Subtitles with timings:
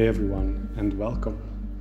[0.00, 1.38] Hey everyone, and welcome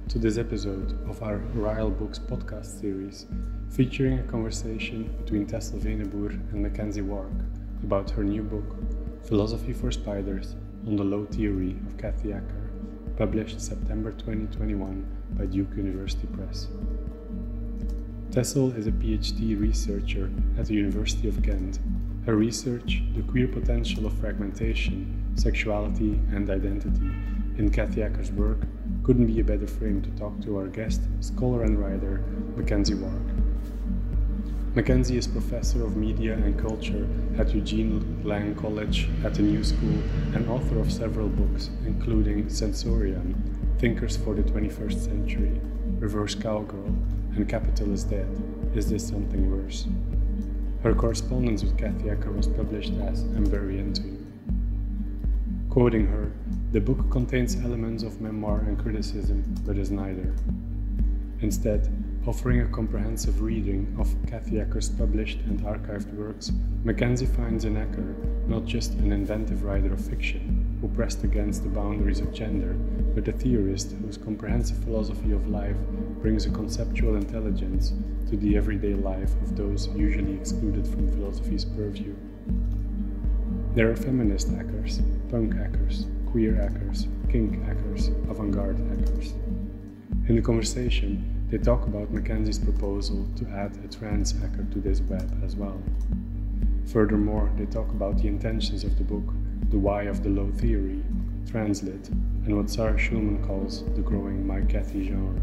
[0.09, 3.25] to this episode of our Rile Books podcast series,
[3.69, 7.31] featuring a conversation between Tessel Veneboer and McKenzie Wark
[7.81, 8.75] about her new book,
[9.23, 12.69] Philosophy for Spiders on the Low Theory of Kathy Acker,
[13.15, 15.07] published September 2021
[15.37, 16.67] by Duke University Press.
[18.31, 21.79] Tessel is a PhD researcher at the University of Ghent.
[22.25, 27.11] Her research, The Queer Potential of Fragmentation, Sexuality and Identity,
[27.59, 28.57] in Kathy Acker's work,
[29.03, 32.23] couldn't be a better frame to talk to our guest, scholar and writer,
[32.55, 33.35] McKenzie Wark.
[34.75, 37.05] McKenzie is professor of media and culture
[37.37, 40.01] at Eugene Lang College at the New School
[40.33, 43.21] and author of several books, including Sensoria,
[43.77, 45.59] Thinkers for the 21st Century,
[45.99, 46.95] Reverse Cowgirl,
[47.35, 48.29] and Capital is Dead.
[48.73, 49.85] Is This Something Worse?
[50.81, 54.27] Her correspondence with Kathy Acker was published as I'm Very Into You.
[55.69, 56.31] Quoting her,
[56.71, 60.35] the book contains elements of memoir and criticism, but is neither.
[61.41, 61.89] Instead,
[62.27, 66.51] offering a comprehensive reading of Kathy Acker's published and archived works,
[66.83, 68.15] McKenzie finds in Acker
[68.47, 72.73] not just an inventive writer of fiction who pressed against the boundaries of gender,
[73.15, 75.77] but a theorist whose comprehensive philosophy of life
[76.21, 77.93] brings a conceptual intelligence
[78.29, 82.13] to the everyday life of those usually excluded from philosophy's purview.
[83.73, 89.33] There are feminist Ackers, punk Ackers, queer Ackers, kink Ackers, avant garde Ackers.
[90.27, 95.01] In the conversation, they talk about McKenzie's proposal to add a trans Acker to this
[95.01, 95.81] web as well.
[96.85, 99.33] Furthermore, they talk about the intentions of the book,
[99.71, 101.03] the why of the low theory,
[101.45, 102.09] translit,
[102.45, 105.41] and what Sarah Schulman calls the growing My Kathy genre.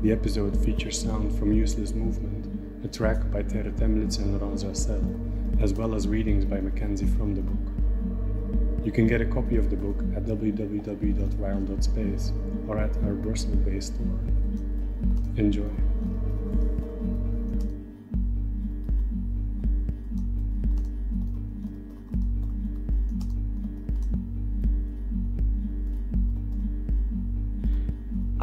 [0.00, 5.04] The episode features sound from Useless Movement, a track by Terre Thaemlitz and Laurence Vassel,
[5.60, 7.69] as well as readings by McKenzie from the book.
[8.82, 10.72] You can get a copy of the book at www.rile.space
[12.66, 14.18] or at our Brussels-based store.
[15.36, 15.68] Enjoy.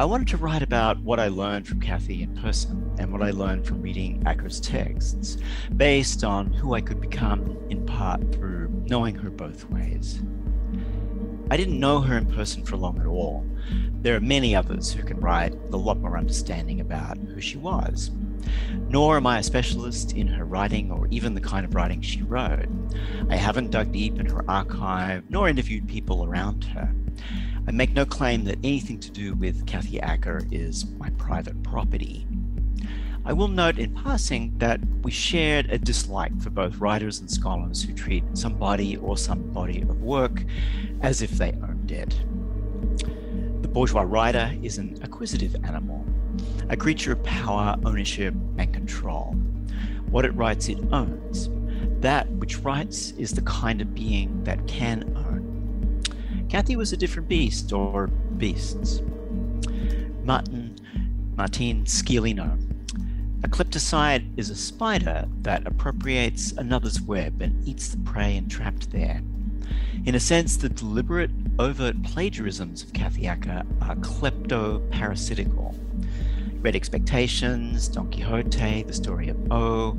[0.00, 3.32] I wanted to write about what I learned from Kathy in person and what I
[3.32, 5.38] learned from reading Acker's texts,
[5.76, 10.22] based on who I could become in part through knowing her both ways.
[11.50, 13.44] I didn't know her in person for long at all.
[14.00, 17.58] There are many others who can write with a lot more understanding about who she
[17.58, 18.12] was.
[18.88, 22.22] Nor am I a specialist in her writing or even the kind of writing she
[22.22, 22.68] wrote.
[23.30, 26.94] I haven't dug deep in her archive nor interviewed people around her.
[27.68, 32.26] I make no claim that anything to do with Kathy Acker is my private property.
[33.26, 37.82] I will note in passing that we shared a dislike for both writers and scholars
[37.82, 40.44] who treat somebody or some body of work
[41.02, 42.18] as if they owned it.
[43.60, 46.06] The bourgeois writer is an acquisitive animal,
[46.70, 49.34] a creature of power, ownership, and control.
[50.08, 51.50] What it writes, it owns.
[52.00, 55.27] That which writes is the kind of being that can own.
[56.48, 59.02] Kathy was a different beast, or beasts.
[60.24, 60.76] Martin,
[61.36, 62.58] Martin Sciolino.
[63.44, 69.22] A kleptocide is a spider that appropriates another's web and eats the prey entrapped there.
[70.06, 75.78] In a sense, the deliberate, overt plagiarisms of Kathy Acker are klepto-parasitical.
[76.60, 79.96] Great Expectations, Don Quixote, The Story of O.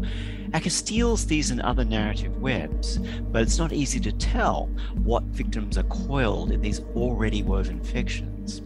[0.52, 2.98] Acker steals these and other narrative webs,
[3.32, 4.66] but it's not easy to tell
[5.04, 8.62] what victims are coiled in these already woven fictions.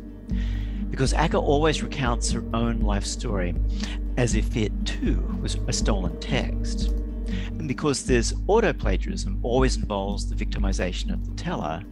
[0.90, 3.54] Because Acker always recounts her own life story
[4.18, 6.90] as if it too was a stolen text.
[7.48, 11.84] And because this auto-plagiarism always involves the victimization of the teller,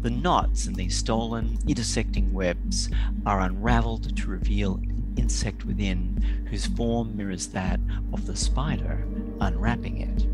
[0.00, 2.88] the knots in these stolen, intersecting webs
[3.26, 4.80] are unraveled to reveal
[5.16, 7.80] insect within whose form mirrors that
[8.12, 9.06] of the spider
[9.40, 10.26] unwrapping it.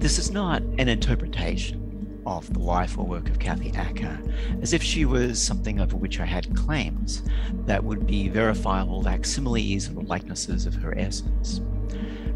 [0.00, 1.82] This is not an interpretation
[2.26, 4.20] of the life or work of Kathy Acker,
[4.60, 7.22] as if she was something over which I had claims
[7.66, 11.60] that would be verifiable facsimiles or likenesses of her essence.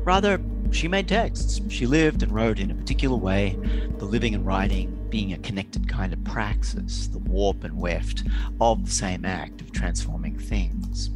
[0.04, 0.40] Rather,
[0.70, 1.60] she made texts.
[1.68, 3.58] She lived and wrote in a particular way,
[3.98, 8.22] the living and writing being a connected kind of praxis, the warp and weft
[8.60, 11.10] of the same act of transforming things.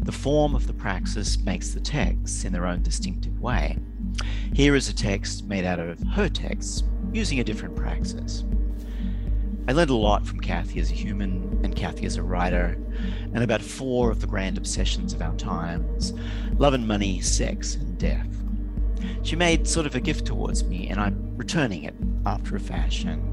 [0.00, 3.78] The form of the praxis makes the texts in their own distinctive way.
[4.54, 8.44] Here is a text made out of her texts, using a different praxis.
[9.68, 12.78] I learned a lot from Kathy as a human and Kathy as a writer,
[13.34, 16.12] and about four of the grand obsessions of our times
[16.58, 18.28] love and money, sex, and death.
[19.22, 21.94] She made sort of a gift towards me, and I'm returning it
[22.24, 23.32] after a fashion.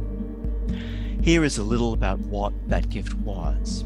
[1.21, 3.85] Here is a little about what that gift was.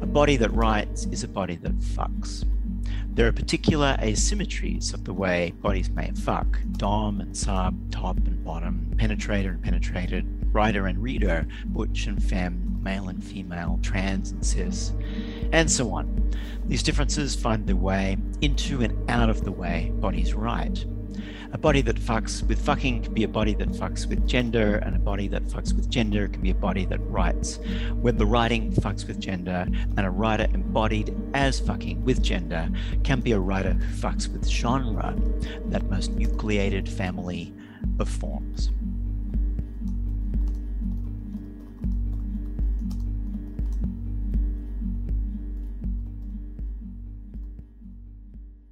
[0.00, 2.44] A body that writes is a body that fucks.
[3.14, 8.44] There are particular asymmetries of the way bodies may fuck dom and sub, top and
[8.44, 14.44] bottom, penetrator and penetrated, writer and reader, butch and femme, male and female, trans and
[14.44, 14.92] cis,
[15.52, 16.32] and so on.
[16.66, 20.84] These differences find their way into and out of the way bodies write.
[21.50, 24.94] A body that fucks with fucking can be a body that fucks with gender, and
[24.94, 27.58] a body that fucks with gender can be a body that writes.
[28.00, 29.66] When the writing fucks with gender,
[29.96, 32.68] and a writer embodied as fucking with gender
[33.02, 35.16] can be a writer who fucks with genre,
[35.66, 37.54] that most nucleated family
[37.98, 38.70] of forms.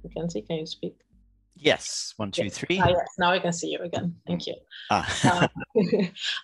[0.05, 1.06] McKenzie, can you speak?
[1.59, 2.79] Yes, one, two, three.
[2.81, 4.15] Ah, yes, now I can see you again.
[4.25, 4.55] Thank you.
[4.89, 5.05] Ah.
[5.23, 5.47] uh,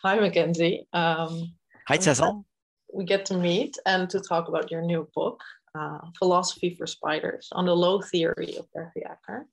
[0.04, 0.86] hi, McKenzie.
[0.94, 1.54] Um,
[1.88, 2.46] hi, Tessel.
[2.94, 5.42] We get to meet and to talk about your new book,
[5.76, 9.48] uh, Philosophy for Spiders, on the low theory of Kathy Acker.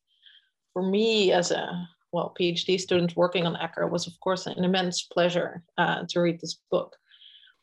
[0.72, 5.02] For me, as a well PhD student working on Acker, was of course an immense
[5.02, 6.96] pleasure uh, to read this book.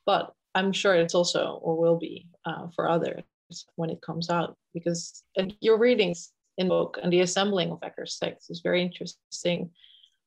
[0.06, 3.24] But I'm sure it's also, or will be, uh, for others
[3.76, 5.24] when it comes out, because
[5.62, 9.70] your readings in book and the assembling of Acker's text is very interesting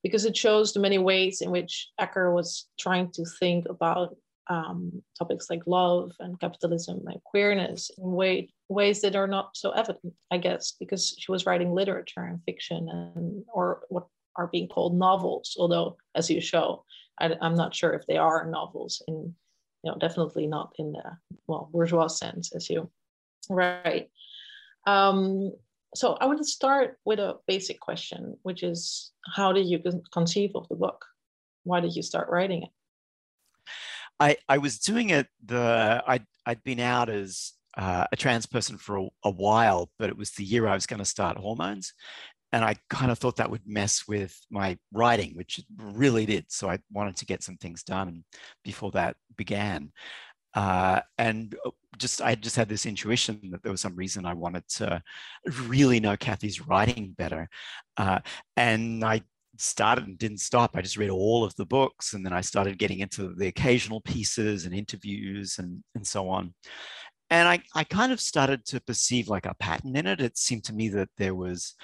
[0.03, 4.17] because it shows the many ways in which Acker was trying to think about
[4.49, 9.71] um, topics like love and capitalism and queerness in way, ways that are not so
[9.71, 14.06] evident, I guess, because she was writing literature and fiction and or what
[14.37, 15.56] are being called novels.
[15.59, 16.85] Although, as you show,
[17.21, 19.35] I, am not sure if they are novels in,
[19.85, 21.17] you know, definitely not in the
[21.47, 22.91] well bourgeois sense, as you
[23.49, 24.11] write.
[24.87, 25.53] Um,
[25.94, 29.82] so I want to start with a basic question, which is how did you
[30.12, 31.04] conceive of the book?
[31.64, 32.69] Why did you start writing it?
[34.19, 38.76] I, I was doing it the I'd, I'd been out as uh, a trans person
[38.76, 41.94] for a, a, while, but it was the year I was going to start hormones.
[42.52, 46.46] And I kind of thought that would mess with my writing, which it really did.
[46.48, 48.25] So I wanted to get some things done
[48.64, 49.92] before that began.
[50.55, 54.35] Uh, and uh, just I just had this intuition that there was some reason I
[54.35, 55.02] wanted to
[55.67, 57.49] really know Kathy's writing better,
[57.97, 58.20] uh,
[58.56, 59.23] and I
[59.58, 60.73] started and didn't stop.
[60.75, 64.00] I just read all of the books, and then I started getting into the occasional
[64.00, 66.55] pieces and interviews and and so on.
[67.32, 70.20] And I, I kind of started to perceive like a pattern in it.
[70.20, 71.76] It seemed to me that there was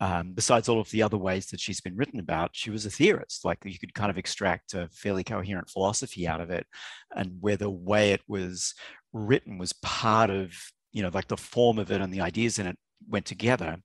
[0.00, 2.90] um, besides all of the other ways that she's been written about, she was a
[2.90, 3.44] theorist.
[3.44, 6.66] Like you could kind of extract a fairly coherent philosophy out of it,
[7.14, 8.74] and where the way it was
[9.12, 10.52] written was part of,
[10.92, 12.76] you know, like the form of it and the ideas in it
[13.08, 13.76] went together.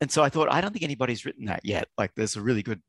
[0.00, 1.88] And so I thought, I don't think anybody's written that yet.
[1.96, 2.82] Like there's a really good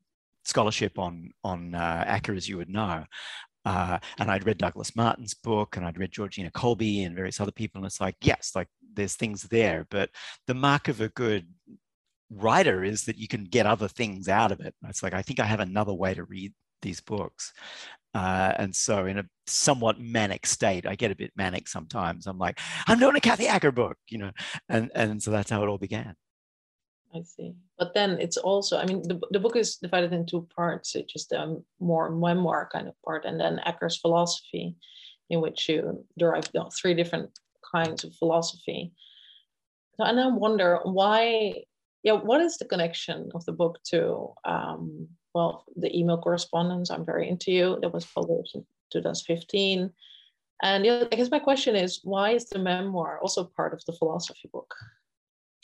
[0.44, 3.04] scholarship on on uh, Acker, as you would know.
[3.64, 7.52] Uh, and I'd read Douglas Martin's book and I'd read Georgina Colby and various other
[7.52, 7.78] people.
[7.78, 10.10] And it's like, yes, like there's things there, but
[10.46, 11.46] the mark of a good
[12.30, 14.74] writer is that you can get other things out of it.
[14.88, 17.52] It's like, I think I have another way to read these books.
[18.14, 22.26] Uh, and so, in a somewhat manic state, I get a bit manic sometimes.
[22.26, 22.58] I'm like,
[22.88, 24.32] I'm doing a Kathy Acker book, you know,
[24.68, 26.16] and and so that's how it all began.
[27.14, 27.54] I see.
[27.78, 30.94] But then it's also, I mean, the, the book is divided in two parts.
[30.94, 34.74] It's just a more memoir kind of part, and then Acker's philosophy,
[35.28, 36.48] in which you derive
[36.80, 37.30] three different
[37.72, 38.92] kinds of philosophy.
[39.96, 41.62] So, and I wonder why
[42.02, 47.04] yeah, what is the connection of the book to, um, well, the email correspondence, I'm
[47.04, 49.90] very into you, that was published in 2015.
[50.62, 53.92] And yeah, I guess my question is, why is the memoir also part of the
[53.92, 54.74] philosophy book?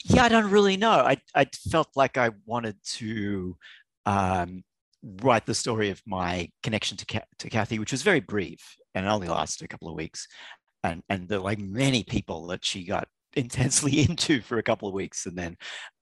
[0.05, 0.91] Yeah, I don't really know.
[0.91, 3.57] I, I felt like I wanted to
[4.05, 4.63] um,
[5.03, 9.27] write the story of my connection to, to Kathy, which was very brief and only
[9.27, 10.27] lasted a couple of weeks.
[10.83, 14.93] And, and the like many people that she got intensely into for a couple of
[14.93, 15.57] weeks and then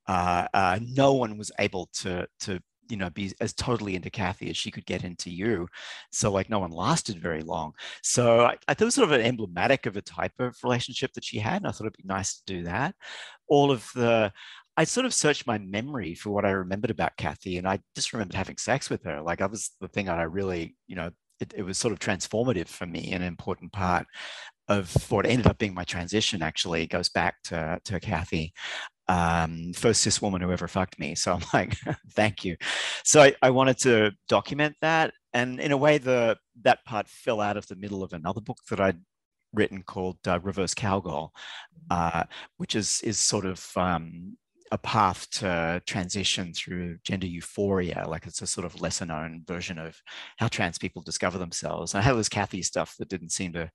[0.07, 2.59] uh, uh, no one was able to to
[2.89, 5.67] you know be as totally into Kathy as she could get into you.
[6.12, 7.74] So like no one lasted very long.
[8.03, 11.13] So I, I thought it was sort of an emblematic of a type of relationship
[11.13, 11.57] that she had.
[11.57, 12.95] And I thought it'd be nice to do that.
[13.47, 14.31] All of the
[14.77, 18.12] I sort of searched my memory for what I remembered about Kathy, and I just
[18.12, 19.21] remembered having sex with her.
[19.21, 22.00] Like that was the thing that I really, you know, it, it was sort of
[22.00, 24.05] transformative for me, an important part
[24.67, 26.41] of what ended up being my transition.
[26.41, 28.53] Actually, goes back to to Kathy
[29.07, 31.15] um, first cis woman who ever fucked me.
[31.15, 31.77] So I'm like,
[32.12, 32.57] thank you.
[33.03, 35.13] So I, I, wanted to document that.
[35.33, 38.57] And in a way, the that part fell out of the middle of another book
[38.69, 39.00] that I'd
[39.53, 41.33] written called uh, Reverse Cowgirl,
[41.89, 42.24] uh,
[42.57, 44.38] which is is sort of um,
[44.71, 48.05] a path to transition through gender euphoria.
[48.07, 49.95] Like it's a sort of lesser known version of
[50.38, 51.93] how trans people discover themselves.
[51.93, 53.69] And I had this Kathy stuff that didn't seem to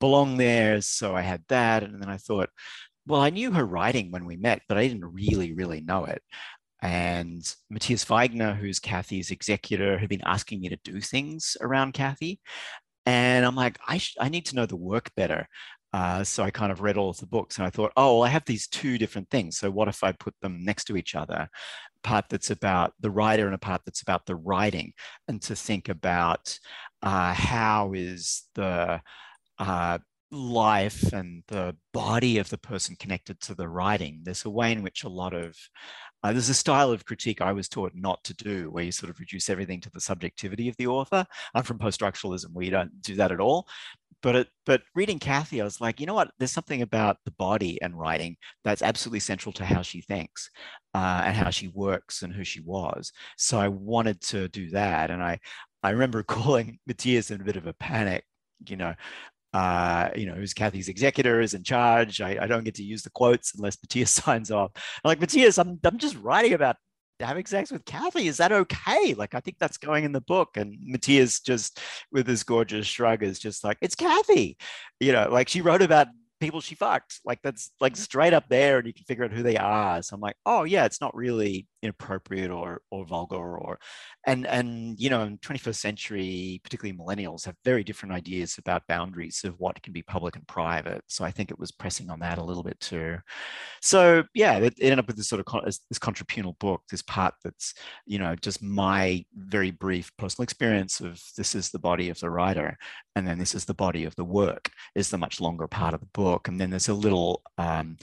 [0.00, 0.80] belong there.
[0.80, 1.82] So I had that.
[1.82, 2.48] And then I thought,
[3.06, 6.22] well, I knew her writing when we met, but I didn't really, really know it.
[6.82, 12.40] And Matias Viegener, who's Kathy's executor, had been asking me to do things around Kathy.
[13.06, 15.46] And I'm like, I, sh- I need to know the work better.
[15.92, 18.22] Uh, so I kind of read all of the books and I thought, oh, well,
[18.22, 19.58] I have these two different things.
[19.58, 21.48] So what if I put them next to each other?
[22.02, 24.94] Part that's about the writer and a part that's about the writing,
[25.28, 26.58] and to think about
[27.02, 29.02] uh, how is the
[29.58, 29.98] uh,
[30.32, 34.20] life and the body of the person connected to the writing.
[34.22, 35.56] There's a way in which a lot of
[36.22, 39.10] uh, there's a style of critique I was taught not to do, where you sort
[39.10, 41.24] of reduce everything to the subjectivity of the author.
[41.54, 43.66] I'm from post-structuralism, we don't do that at all.
[44.22, 46.30] But it, but reading Kathy, I was like, you know what?
[46.38, 50.50] There's something about the body and writing that's absolutely central to how she thinks
[50.94, 53.12] uh, and how she works and who she was.
[53.38, 55.38] So I wanted to do that, and I
[55.82, 58.24] I remember calling Matias in a bit of a panic
[58.68, 58.94] you know,
[59.52, 62.20] uh, you know, who's Kathy's executor is in charge.
[62.20, 64.70] I, I, don't get to use the quotes unless Matias signs off.
[64.76, 66.76] I'm like, Matias, I'm, I'm just writing about
[67.18, 68.28] having sex with Kathy.
[68.28, 69.14] Is that okay?
[69.14, 70.56] Like, I think that's going in the book.
[70.56, 71.80] And Matias just
[72.12, 74.56] with his gorgeous shrug is just like, it's Kathy.
[75.00, 76.06] You know, like she wrote about
[76.40, 77.20] people she fucked.
[77.24, 80.02] Like that's like straight up there, and you can figure out who they are.
[80.02, 83.78] So I'm like, oh yeah, it's not really inappropriate or or vulgar or
[84.26, 89.42] and and you know in 21st century particularly millennials have very different ideas about boundaries
[89.44, 92.36] of what can be public and private so i think it was pressing on that
[92.36, 93.16] a little bit too
[93.80, 97.34] so yeah it, it ended up with this sort of this contrapuntal book this part
[97.42, 97.72] that's
[98.04, 102.28] you know just my very brief personal experience of this is the body of the
[102.28, 102.76] writer
[103.16, 106.00] and then this is the body of the work is the much longer part of
[106.00, 107.96] the book and then there's a little um,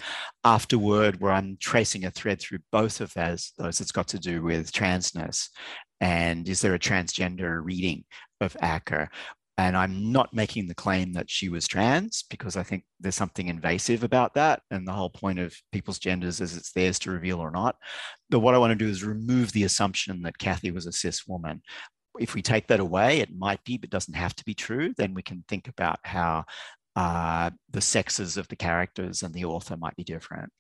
[0.43, 4.41] afterword where i'm tracing a thread through both of those those that's got to do
[4.41, 5.50] with transness
[6.00, 8.03] and is there a transgender reading
[8.41, 9.10] of Acker?
[9.60, 13.48] And I'm not making the claim that she was trans because I think there's something
[13.48, 14.62] invasive about that.
[14.69, 17.75] And the whole point of people's genders is it's theirs to reveal or not.
[18.29, 21.25] But what I want to do is remove the assumption that Kathy was a cis
[21.25, 21.63] woman.
[22.19, 24.93] If we take that away, it might be, but doesn't have to be true.
[24.96, 26.46] Then we can think about how
[26.98, 30.51] uh, the sexes of the characters and the author might be different.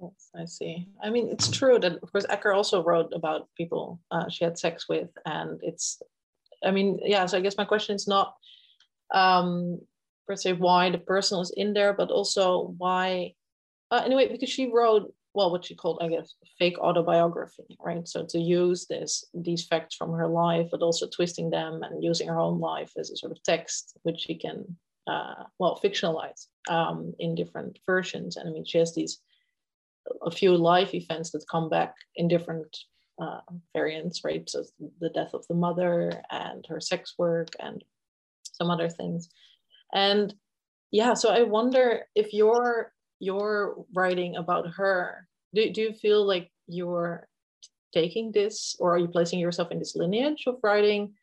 [0.00, 0.86] Yes, I see.
[1.02, 4.56] I mean, it's true that, of course, Acker also wrote about people uh, she had
[4.56, 6.00] sex with, and it's,
[6.62, 7.26] I mean, yeah.
[7.26, 8.34] So I guess my question is not
[9.12, 9.80] um,
[10.28, 13.34] per se why the personal is in there, but also why.
[13.90, 18.08] Uh, anyway, because she wrote well, what she called, I guess, fake autobiography, right?
[18.08, 22.28] So to use this these facts from her life, but also twisting them and using
[22.28, 24.64] her own life as a sort of text, which she can,
[25.06, 28.36] uh, well, fictionalized um, in different versions.
[28.36, 29.20] And I mean, she has these
[30.22, 32.76] a few life events that come back in different
[33.20, 33.40] uh,
[33.72, 34.48] variants, right?
[34.48, 34.64] So
[35.00, 37.82] the death of the mother and her sex work and
[38.52, 39.28] some other things.
[39.92, 40.34] And
[40.90, 46.50] yeah, so I wonder if you're you're writing about her, do, do you feel like
[46.66, 47.26] you're
[47.94, 51.14] taking this or are you placing yourself in this lineage of writing?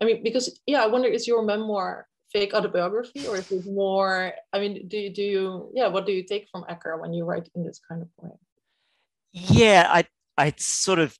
[0.00, 4.32] I mean, because yeah, I wonder is your memoir fake autobiography or is it more
[4.52, 7.24] i mean do you do you yeah what do you take from Acker when you
[7.24, 8.30] write in this kind of way
[9.32, 10.04] yeah i
[10.36, 11.16] i sort of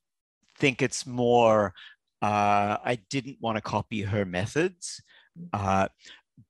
[0.57, 1.73] think it's more
[2.21, 5.01] uh, i didn't want to copy her methods
[5.39, 5.47] mm.
[5.53, 5.87] uh,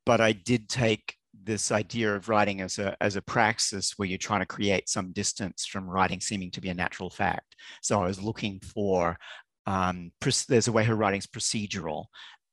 [0.05, 4.17] but i did take this idea of writing as a as a praxis where you're
[4.17, 8.05] trying to create some distance from writing seeming to be a natural fact so i
[8.05, 9.17] was looking for
[9.65, 10.11] um,
[10.47, 12.05] there's a way her writing's procedural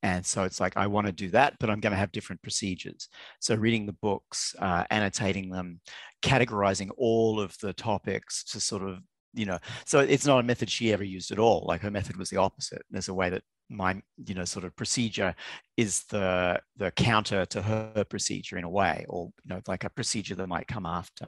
[0.07, 2.41] and so it's like, I want to do that, but I'm going to have different
[2.41, 3.09] procedures.
[3.41, 5.81] So reading the books, uh, annotating them,
[6.23, 9.01] categorizing all of the topics to sort of,
[9.35, 11.65] you know, so it's not a method she ever used at all.
[11.67, 12.83] Like her method was the opposite.
[12.89, 15.35] There's a way that my, you know, sort of procedure
[15.77, 19.91] is the the counter to her procedure in a way, or you know, like a
[19.91, 21.27] procedure that might come after.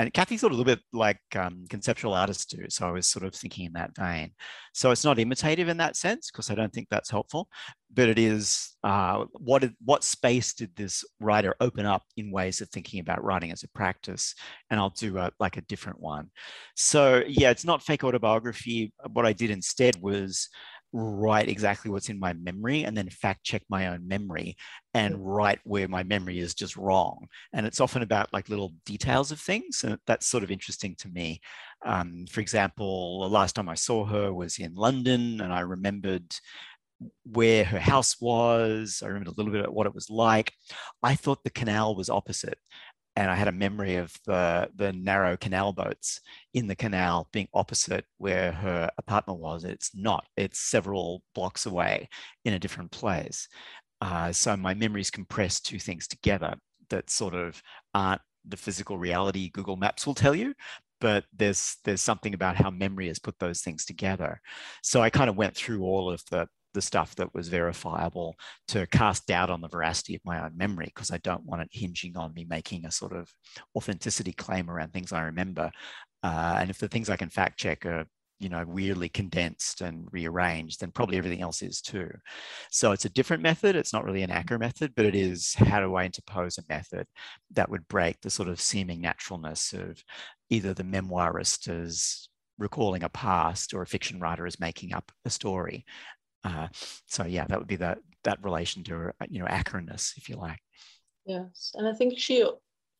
[0.00, 2.64] And Kathy's a little bit like um, conceptual artists do.
[2.70, 4.32] So I was sort of thinking in that vein.
[4.72, 7.48] So it's not imitative in that sense, because I don't think that's helpful,
[7.92, 12.70] but it is uh, what, what space did this writer open up in ways of
[12.70, 14.34] thinking about writing as a practice?
[14.70, 16.30] And I'll do a, like a different one.
[16.76, 18.94] So yeah, it's not fake autobiography.
[19.12, 20.48] What I did instead was
[20.92, 24.56] write exactly what's in my memory and then fact check my own memory
[24.94, 27.26] and write where my memory is just wrong.
[27.52, 31.08] And it's often about like little details of things and that's sort of interesting to
[31.08, 31.40] me.
[31.84, 36.34] Um, for example the last time i saw her was in london and i remembered
[37.24, 39.02] where her house was.
[39.02, 40.52] I remembered a little bit of what it was like.
[41.02, 42.58] I thought the canal was opposite
[43.16, 46.20] and I had a memory of the the narrow canal boats
[46.54, 49.64] in the canal being opposite where her apartment was.
[49.64, 50.24] It's not.
[50.36, 52.08] It's several blocks away
[52.44, 53.48] in a different place.
[54.00, 56.54] Uh, so my memories compress two things together
[56.88, 57.62] that sort of
[57.94, 60.54] aren't the physical reality Google Maps will tell you,
[61.00, 64.40] but there's there's something about how memory has put those things together.
[64.82, 68.36] So I kind of went through all of the the stuff that was verifiable
[68.68, 71.68] to cast doubt on the veracity of my own memory because I don't want it
[71.72, 73.28] hinging on me making a sort of
[73.76, 75.70] authenticity claim around things I remember.
[76.22, 78.04] Uh, and if the things I can fact check are
[78.38, 82.10] you know weirdly condensed and rearranged then probably everything else is too.
[82.70, 83.76] So it's a different method.
[83.76, 87.06] It's not really an Acker method but it is how do i interpose a method
[87.52, 90.02] that would break the sort of seeming naturalness of
[90.48, 92.28] either the memoirist as
[92.60, 95.84] recalling a past or a fiction writer as making up a story
[96.44, 96.68] uh,
[97.06, 100.60] so yeah, that would be that that relation to you know accurateness, if you like.
[101.26, 102.44] Yes, and I think she,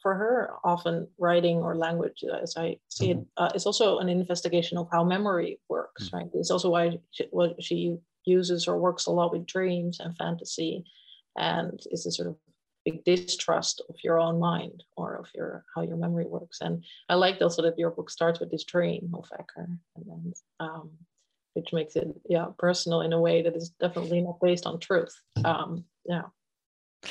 [0.02, 3.44] for her, often writing or language, as I see it, mm-hmm.
[3.44, 6.06] uh, is also an investigation of how memory works.
[6.06, 6.16] Mm-hmm.
[6.16, 10.16] Right, it's also why she, what she uses or works a lot with dreams and
[10.16, 10.84] fantasy,
[11.36, 12.36] and is a sort of
[12.84, 16.58] big distrust of your own mind or of your how your memory works.
[16.60, 20.32] And I like also that your book starts with this dream of Acker, and then
[20.60, 20.90] um,
[21.54, 25.14] which makes it yeah personal in a way that is definitely not based on truth.
[25.44, 26.22] Um yeah.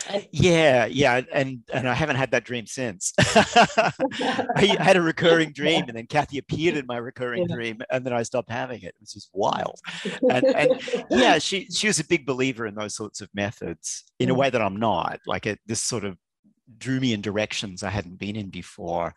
[0.07, 3.11] And, yeah yeah and and i haven't had that dream since.
[3.19, 7.55] I had a recurring dream and then kathy appeared in my recurring yeah.
[7.55, 9.79] dream and then i stopped having it it was just wild.
[10.29, 14.29] And, and yeah she she was a big believer in those sorts of methods in
[14.29, 15.19] a way that i'm not.
[15.25, 16.17] Like it this sort of
[16.77, 19.15] drew me in directions i hadn't been in before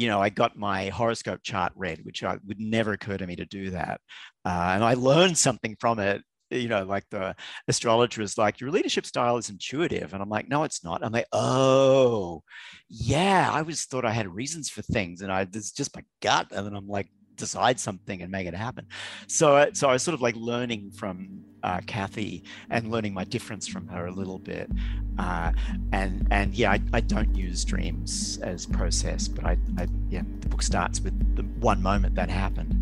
[0.00, 3.36] you know, I got my horoscope chart read, which I, would never occur to me
[3.36, 4.00] to do that.
[4.46, 6.22] Uh, and I learned something from it.
[6.50, 7.36] You know, like the
[7.68, 10.14] astrologer is like, your leadership style is intuitive.
[10.14, 11.04] And I'm like, no, it's not.
[11.04, 12.42] I'm like, oh,
[12.88, 15.20] yeah, I always thought I had reasons for things.
[15.20, 16.48] And I, it's just my gut.
[16.50, 18.86] And then I'm like, decide something and make it happen.
[19.26, 23.24] So, uh, so I was sort of like learning from uh, Kathy and learning my
[23.24, 24.70] difference from her a little bit.
[25.18, 25.52] Uh,
[25.92, 30.48] and and yeah, I, I don't use dreams as process, but I, I yeah, the
[30.48, 32.76] book starts with the one moment that happened.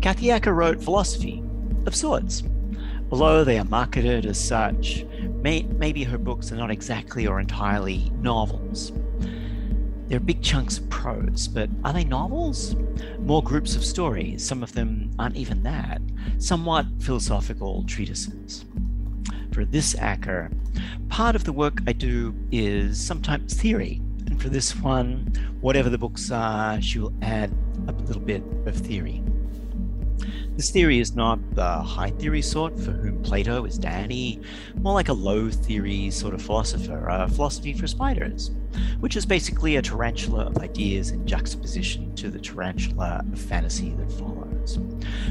[0.00, 1.42] Kathy Acker wrote philosophy,
[1.86, 2.42] of sorts.
[3.10, 5.04] Although they are marketed as such,
[5.42, 8.92] may, maybe her books are not exactly or entirely novels.
[10.06, 12.76] They're big chunks of prose, but are they novels?
[13.18, 16.00] More groups of stories, some of them aren't even that,
[16.38, 18.64] somewhat philosophical treatises.
[19.52, 20.50] For this Acker,
[21.08, 25.98] part of the work I do is sometimes theory, and for this one, whatever the
[25.98, 27.52] books are, she'll add
[27.88, 29.22] a little bit of theory.
[30.60, 34.42] This theory is not the high theory sort for whom Plato is daddy,
[34.74, 38.50] more like a low theory sort of philosopher, a philosophy for spiders,
[38.98, 44.12] which is basically a tarantula of ideas in juxtaposition to the tarantula of fantasy that
[44.12, 44.78] follows.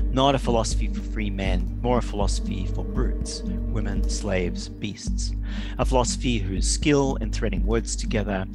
[0.05, 5.33] Not a philosophy for free men, more a philosophy for brutes, women, slaves, beasts.
[5.77, 8.47] A philosophy whose skill in threading words together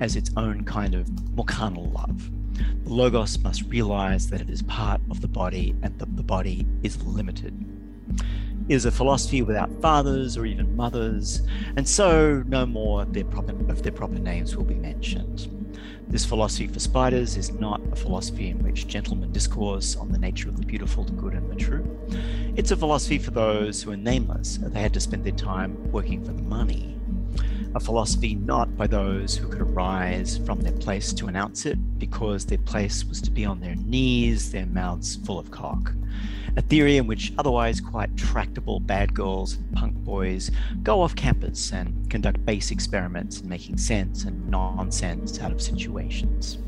[0.00, 4.62] as its own kind of more carnal love the Logos must realize that it is
[4.62, 7.54] part of the body and that the body is limited.
[8.68, 11.42] It is a philosophy without fathers or even mothers,
[11.76, 15.48] and so no more of their proper, of their proper names will be mentioned.
[16.08, 20.48] This philosophy for spiders is not a philosophy in which gentlemen discourse on the nature
[20.48, 21.86] of the beautiful, the good, and the true.
[22.54, 26.24] It's a philosophy for those who are nameless, they had to spend their time working
[26.24, 26.98] for the money
[27.74, 32.44] a philosophy not by those who could arise from their place to announce it, because
[32.44, 35.92] their place was to be on their knees, their mouths full of cock.
[36.56, 40.50] A theory in which otherwise quite tractable bad girls and punk boys
[40.82, 46.58] go off campus and conduct base experiments in making sense and nonsense out of situations.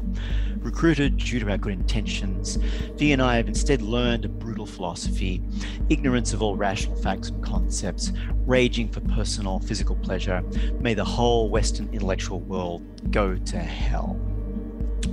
[0.59, 2.57] Recruited due to our good intentions,
[2.96, 5.42] V and I have instead learned a brutal philosophy,
[5.88, 8.12] ignorance of all rational facts and concepts,
[8.46, 10.42] raging for personal physical pleasure.
[10.81, 14.18] May the whole Western intellectual world go to hell.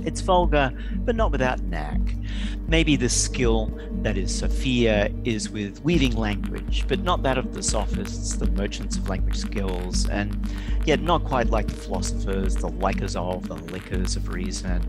[0.04, 0.72] It's vulgar,
[1.04, 2.00] but not without knack.
[2.66, 3.70] Maybe the skill
[4.02, 8.96] that is Sophia is with weaving language, but not that of the sophists, the merchants
[8.96, 10.48] of language skills, and
[10.84, 14.82] yet not quite like the philosophers, the likers of, the lickers of reason.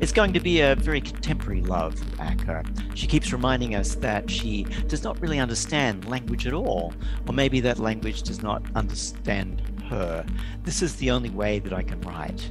[0.00, 2.62] It's going to be a very contemporary love Acker.
[2.94, 6.92] She keeps reminding us that she does not really understand language at all,
[7.26, 10.26] or maybe that language does not understand her.
[10.64, 12.50] This is the only way that I can write.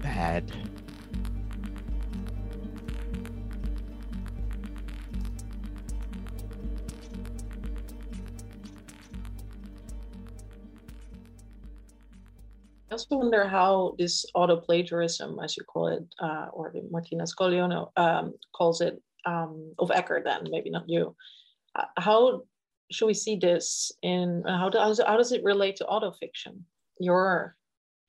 [0.00, 0.50] Bad
[12.92, 18.34] also wonder how this auto plagiarism, as you call it, uh, or Martina Sciolino um,
[18.54, 21.14] calls it, um, of Acker, then maybe not you.
[21.74, 22.42] Uh, how
[22.90, 26.60] should we see this in how does how does it relate to autofiction?
[26.98, 27.56] Your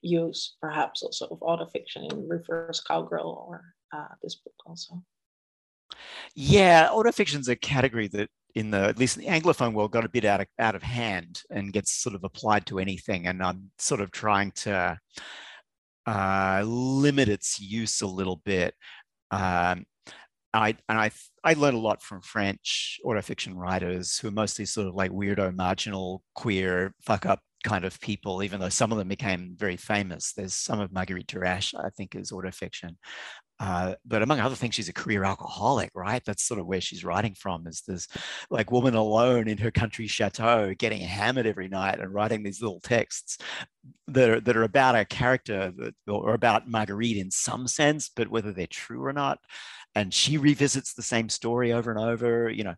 [0.01, 5.01] use, perhaps, also of autofiction in reverse cowgirl or uh, this book also.
[6.35, 10.05] Yeah, autofiction is a category that in the at least in the anglophone world got
[10.05, 13.41] a bit out of out of hand and gets sort of applied to anything and
[13.41, 14.97] i'm sort of trying to
[16.05, 18.75] uh, limit its use a little bit
[19.31, 19.85] um,
[20.53, 21.11] I and I
[21.43, 25.55] I learned a lot from French autofiction writers who are mostly sort of like weirdo,
[25.55, 30.33] marginal, queer, fuck up kind of people, even though some of them became very famous.
[30.33, 32.97] There's some of Marguerite Duras, I think, is autofiction.
[33.63, 36.21] Uh, but among other things, she's a career alcoholic, right?
[36.25, 37.65] That's sort of where she's writing from.
[37.65, 38.09] Is this
[38.49, 42.81] like woman alone in her country chateau, getting hammered every night and writing these little
[42.81, 43.37] texts
[44.09, 48.27] that are that are about a character that, or about Marguerite in some sense, but
[48.27, 49.39] whether they're true or not.
[49.95, 52.49] And she revisits the same story over and over.
[52.49, 52.75] You know,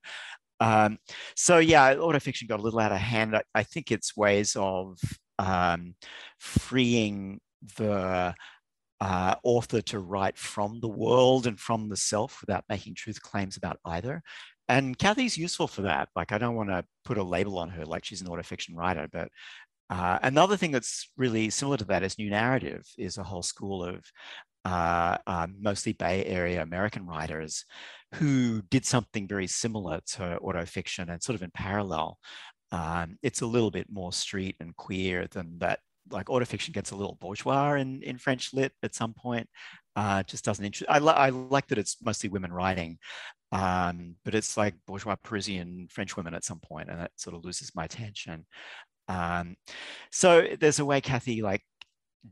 [0.59, 0.99] um,
[1.35, 3.35] so yeah, autofiction got a little out of hand.
[3.35, 4.99] I, I think it's ways of
[5.39, 5.95] um,
[6.37, 7.41] freeing
[7.75, 8.35] the
[9.01, 13.57] uh, author to write from the world and from the self without making truth claims
[13.57, 14.21] about either.
[14.67, 16.09] And Kathy's useful for that.
[16.15, 19.07] Like, I don't want to put a label on her like she's an autofiction writer,
[19.11, 19.29] but
[19.89, 23.83] uh, another thing that's really similar to that is new narrative is a whole school
[23.83, 24.03] of
[24.65, 27.65] uh, uh, mostly Bay Area American writers
[28.15, 32.17] who did something very similar to autofiction and sort of in parallel.
[32.71, 35.79] Um, it's a little bit more street and queer than that.
[36.09, 39.47] Like autofiction gets a little bourgeois in, in French lit at some point.
[39.95, 40.89] Uh, just doesn't interest.
[40.89, 42.97] I, li- I like that it's mostly women writing,
[43.51, 47.45] um, but it's like bourgeois Parisian French women at some point, and that sort of
[47.45, 48.45] loses my attention.
[49.07, 49.55] Um,
[50.11, 51.61] so there's a way Kathy like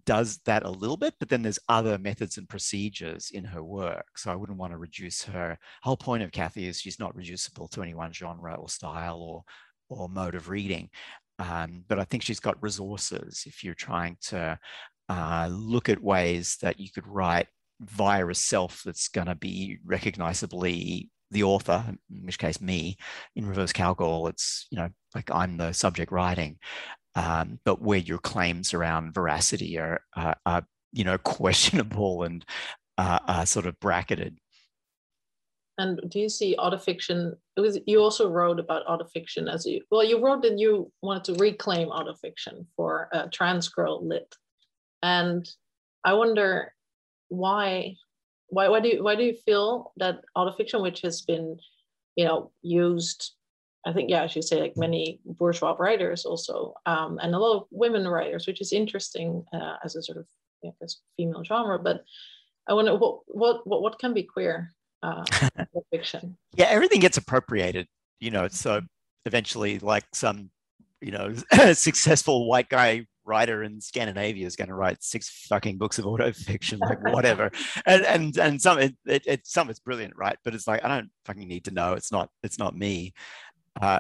[0.06, 4.18] does that a little bit, but then there's other methods and procedures in her work.
[4.18, 5.58] So I wouldn't want to reduce her.
[5.84, 9.44] Whole point of Kathy is she's not reducible to any one genre or style or
[9.90, 10.90] or mode of reading.
[11.40, 14.60] Um, but I think she's got resources if you're trying to
[15.10, 17.48] uh, look at ways that you could write
[17.82, 22.98] via a self that's going to be recognizably the author, in which case me,
[23.36, 26.58] in reverse cowgirl, it's you know like I'm the subject writing,
[27.16, 32.46] um, but where your claims around veracity are, uh, are you know, questionable and
[32.98, 34.38] uh, are sort of bracketed.
[35.78, 37.36] And do you see autofiction?
[37.58, 40.04] Was you also wrote about autofiction as you well.
[40.04, 44.36] You wrote that you wanted to reclaim autofiction for uh, trans girl lit,
[45.02, 45.50] and
[46.04, 46.74] I wonder
[47.30, 47.96] why,
[48.48, 51.58] why, why do you why do you feel that autofiction, which has been,
[52.16, 53.32] you know, used
[53.86, 57.58] I think, yeah, I should say like many bourgeois writers also, um, and a lot
[57.58, 60.28] of women writers, which is interesting uh, as a sort of
[60.64, 61.80] I guess, female genre.
[61.80, 62.04] But
[62.70, 64.72] I wonder what what what, what can be queer
[65.04, 65.24] uh,
[65.92, 66.38] fiction?
[66.56, 67.88] Yeah, everything gets appropriated.
[68.20, 68.82] You know, so
[69.26, 70.50] eventually, like some
[71.02, 71.34] you know
[71.74, 76.32] successful white guy writer in Scandinavia is going to write six fucking books of auto
[76.32, 77.52] fiction, like whatever.
[77.86, 80.38] and and and some it, it, it, some it's brilliant, right?
[80.44, 81.94] But it's like I don't fucking need to know.
[81.94, 83.14] It's not it's not me.
[83.82, 84.00] Uh,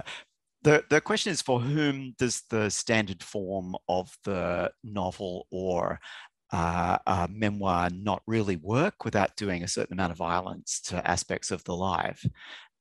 [0.63, 5.99] the, the question is for whom does the standard form of the novel or
[6.53, 11.63] uh, memoir not really work without doing a certain amount of violence to aspects of
[11.63, 12.25] the life?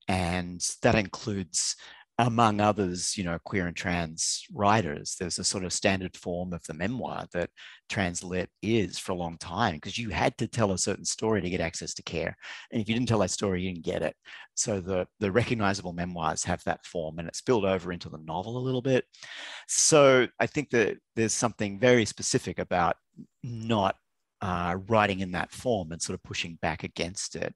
[0.09, 1.77] And that includes
[2.19, 6.63] among others, you know, queer and trans writers, there's a sort of standard form of
[6.65, 7.49] the memoir that
[7.91, 11.51] translit is for a long time because you had to tell a certain story to
[11.51, 12.37] get access to care.
[12.71, 14.15] And if you didn't tell that story, you didn't get it.
[14.55, 18.59] So the, the recognizable memoirs have that form and it's spilled over into the novel
[18.59, 19.05] a little bit.
[19.67, 22.97] So I think that there's something very specific about
[23.43, 23.97] not
[24.43, 27.55] uh, writing in that form and sort of pushing back against it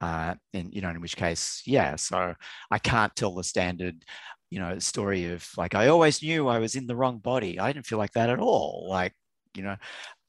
[0.00, 2.34] uh, and you know in which case yeah so
[2.70, 4.02] i can't tell the standard
[4.50, 7.58] you know story of like i always knew i was in the wrong body.
[7.58, 8.86] I didn't feel like that at all.
[8.90, 9.14] Like
[9.54, 9.76] you know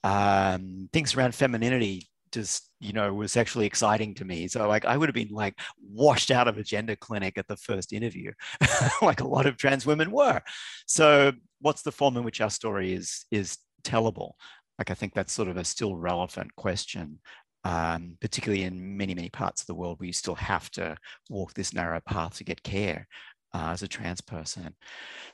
[0.04, 4.48] um, things around femininity just you know was actually exciting to me.
[4.48, 7.58] So like i would have been like washed out of a gender clinic at the
[7.58, 8.32] first interview
[9.02, 10.42] like a lot of trans women were.
[10.86, 14.34] So what's the form in which our story is is tellable?
[14.78, 17.20] Like i think that's sort of a still relevant question
[17.64, 20.96] um, particularly in many, many parts of the world where you still have to
[21.30, 23.08] walk this narrow path to get care
[23.54, 24.76] uh, as a trans person.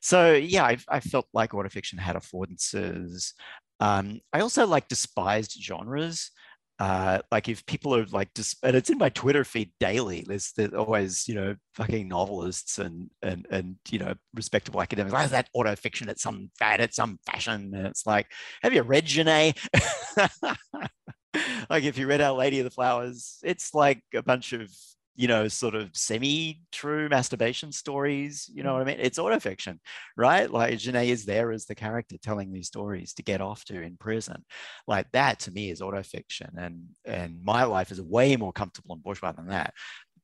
[0.02, 3.34] So yeah, I, I felt like autofiction had affordances.
[3.80, 6.32] Um, I also like despised genres.
[6.80, 10.52] uh, like if people are like just and it's in my twitter feed daily there's,
[10.56, 15.50] there's always you know fucking novelists and and and you know respectable academics like that
[15.54, 18.28] auto fiction at some fad at some fashion and it's like
[18.62, 19.58] have you read Genet
[21.69, 24.69] like if you read our lady of the flowers it's like a bunch of
[25.17, 28.50] you know, sort of semi-true masturbation stories.
[28.54, 28.73] You know mm.
[28.73, 29.00] what I mean?
[29.00, 29.80] It's autofiction,
[30.15, 30.50] right?
[30.50, 33.97] Like Genet is there as the character telling these stories to get off to in
[33.97, 34.45] prison.
[34.88, 36.52] Like that to me is autofiction.
[36.56, 39.73] And and my life is way more comfortable and bourgeois than that.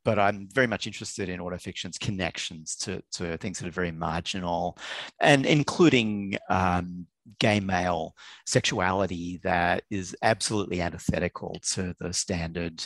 [0.06, 4.78] But I'm very much interested in autofiction's connections to, to things that are very marginal
[5.20, 7.08] and including um,
[7.40, 12.86] gay male sexuality that is absolutely antithetical to the standard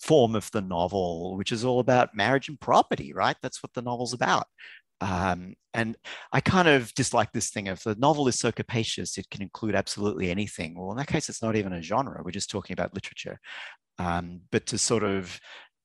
[0.00, 3.36] form of the novel, which is all about marriage and property, right?
[3.42, 4.46] That's what the novel's about.
[5.00, 5.96] Um, and
[6.32, 9.74] I kind of dislike this thing of the novel is so capacious, it can include
[9.74, 10.78] absolutely anything.
[10.78, 12.22] Well, in that case, it's not even a genre.
[12.24, 13.40] We're just talking about literature.
[13.98, 15.38] Um, but to sort of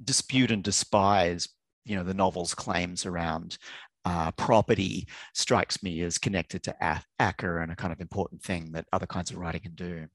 [0.03, 1.47] dispute and despise,
[1.85, 3.57] you know, the novel's claims around
[4.05, 8.85] uh, property strikes me as connected to Acker and a kind of important thing that
[8.93, 10.07] other kinds of writing can do.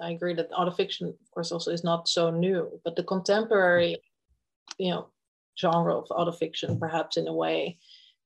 [0.00, 3.96] I agree that autofiction, of course, also is not so new, but the contemporary,
[4.78, 5.08] you know,
[5.58, 7.78] genre of autofiction, perhaps in a way,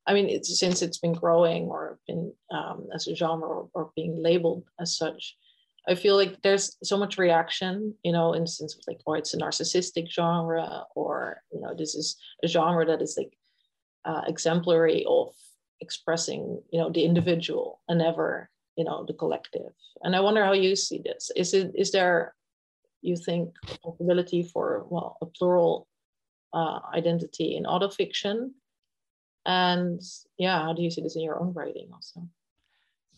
[0.07, 3.91] I mean, it's, since it's been growing or been um, as a genre or, or,
[3.95, 5.37] being labeled as such,
[5.89, 9.15] I feel like there's so much reaction, you know, in the sense of like, oh,
[9.15, 13.37] it's a narcissistic genre, or you know, this is a genre that is like
[14.05, 15.35] uh, exemplary of
[15.81, 19.73] expressing, you know, the individual and never you know the collective.
[20.03, 21.31] And i wonder how you see this.
[21.37, 22.35] Is it is there
[23.03, 25.89] you think possibility for well a plural
[26.53, 28.51] uh, identity in autofiction?
[29.45, 30.01] And
[30.39, 32.23] yeah how do you see this in your own writing also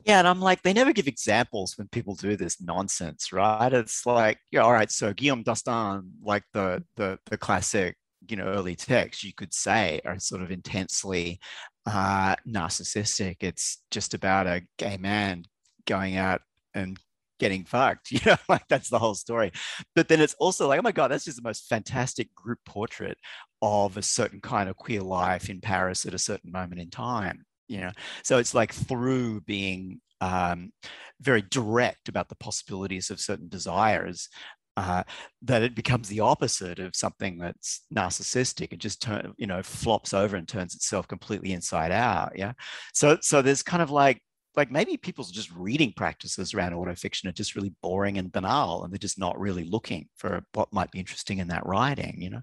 [0.05, 3.73] yeah, and I'm like, they never give examples when people do this nonsense, right?
[3.73, 7.97] It's like, yeah, all right, so Guillaume Dustan, like the the the classic,
[8.29, 11.41] you know, early text, you could say are sort of intensely
[11.87, 13.37] uh, narcissistic.
[13.41, 15.45] It's just about a gay man
[15.87, 16.43] going out
[16.75, 16.99] and
[17.41, 19.51] getting fucked you know like that's the whole story
[19.95, 23.19] but then it's also like oh my god that's just the most fantastic group portrait
[23.61, 27.45] of a certain kind of queer life in paris at a certain moment in time
[27.69, 27.91] you know
[28.23, 30.73] so it's like through being um,
[31.21, 34.29] very direct about the possibilities of certain desires
[34.77, 35.05] uh,
[35.43, 38.73] that it becomes the opposite of something that's narcissistic.
[38.73, 42.33] It just turn, you know, flops over and turns itself completely inside out.
[42.37, 42.53] Yeah.
[42.93, 44.21] So, so there's kind of like,
[44.57, 48.93] like maybe people's just reading practices around autofiction are just really boring and banal, and
[48.93, 52.21] they're just not really looking for what might be interesting in that writing.
[52.21, 52.41] You know,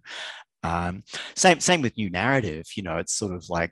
[0.63, 1.03] um,
[1.35, 2.65] same same with new narrative.
[2.75, 3.71] You know, it's sort of like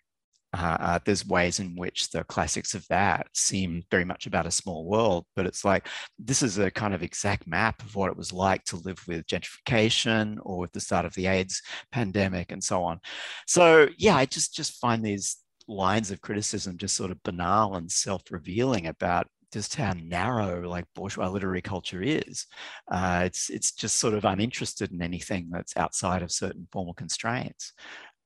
[0.53, 4.51] uh, uh, there's ways in which the classics of that seem very much about a
[4.51, 8.17] small world, but it's like this is a kind of exact map of what it
[8.17, 12.63] was like to live with gentrification or with the start of the AIDS pandemic and
[12.63, 12.99] so on.
[13.45, 17.91] So yeah, I just just find these lines of criticism just sort of banal and
[17.91, 22.45] self-revealing about just how narrow like bourgeois literary culture is.
[22.91, 27.73] Uh, it's it's just sort of uninterested in anything that's outside of certain formal constraints.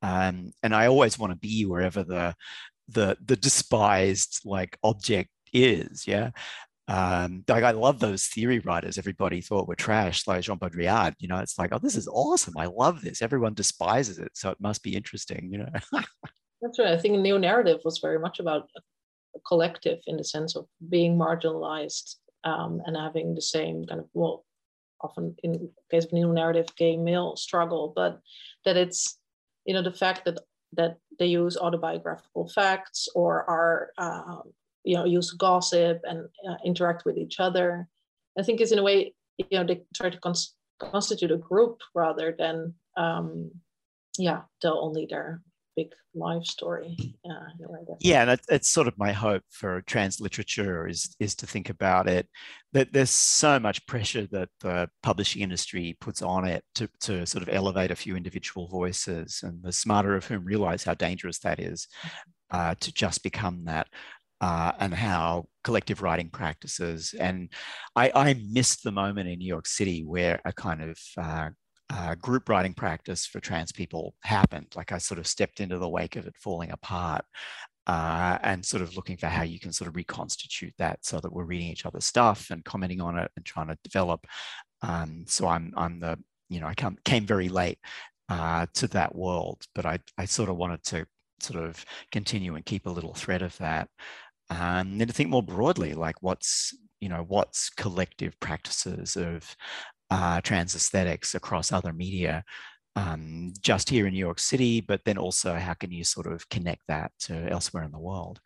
[0.03, 2.35] Um, and I always want to be wherever the
[2.89, 6.05] the the despised like object is.
[6.05, 6.31] Yeah.
[6.89, 11.15] Um, like I love those theory writers everybody thought were trash, like Jean Baudrillard.
[11.19, 12.55] You know, it's like, oh, this is awesome.
[12.57, 13.21] I love this.
[13.21, 15.49] Everyone despises it, so it must be interesting.
[15.51, 15.69] You know.
[16.61, 16.93] That's right.
[16.93, 21.17] I think new narrative was very much about a collective in the sense of being
[21.17, 24.45] marginalized um, and having the same kind of well,
[25.01, 28.19] often in case of new narrative, gay male struggle, but
[28.65, 29.17] that it's
[29.65, 30.39] you know the fact that
[30.75, 34.43] that they use autobiographical facts or are um,
[34.83, 37.87] you know use gossip and uh, interact with each other.
[38.37, 41.79] I think is in a way you know they try to cons- constitute a group
[41.95, 43.51] rather than um,
[44.17, 45.41] yeah tell only their
[45.75, 46.95] big life story.
[47.99, 52.07] yeah, and it's sort of my hope for trans literature is is to think about
[52.07, 52.27] it
[52.73, 57.43] that there's so much pressure that the publishing industry puts on it to, to sort
[57.43, 61.59] of elevate a few individual voices, and the smarter of whom realize how dangerous that
[61.59, 61.87] is
[62.51, 63.87] uh, to just become that.
[64.41, 67.15] Uh, and how collective writing practices.
[67.17, 67.49] And
[67.95, 71.49] I, I missed the moment in New York City where a kind of uh,
[71.89, 74.67] uh, group writing practice for trans people happened.
[74.75, 77.25] Like I sort of stepped into the wake of it falling apart
[77.87, 81.31] uh, and sort of looking for how you can sort of reconstitute that so that
[81.31, 84.25] we're reading each other's stuff and commenting on it and trying to develop.
[84.81, 86.17] Um, so I'm, I'm the,
[86.49, 87.79] you know, I come, came very late
[88.29, 91.05] uh, to that world, but I, I sort of wanted to
[91.41, 93.89] sort of continue and keep a little thread of that.
[94.49, 99.55] Um, and then to think more broadly, like what's, you know, what's collective practices of
[100.13, 102.43] uh, trans aesthetics across other media
[102.95, 106.47] um, just here in New York City, but then also how can you sort of
[106.49, 108.39] connect that to elsewhere in the world?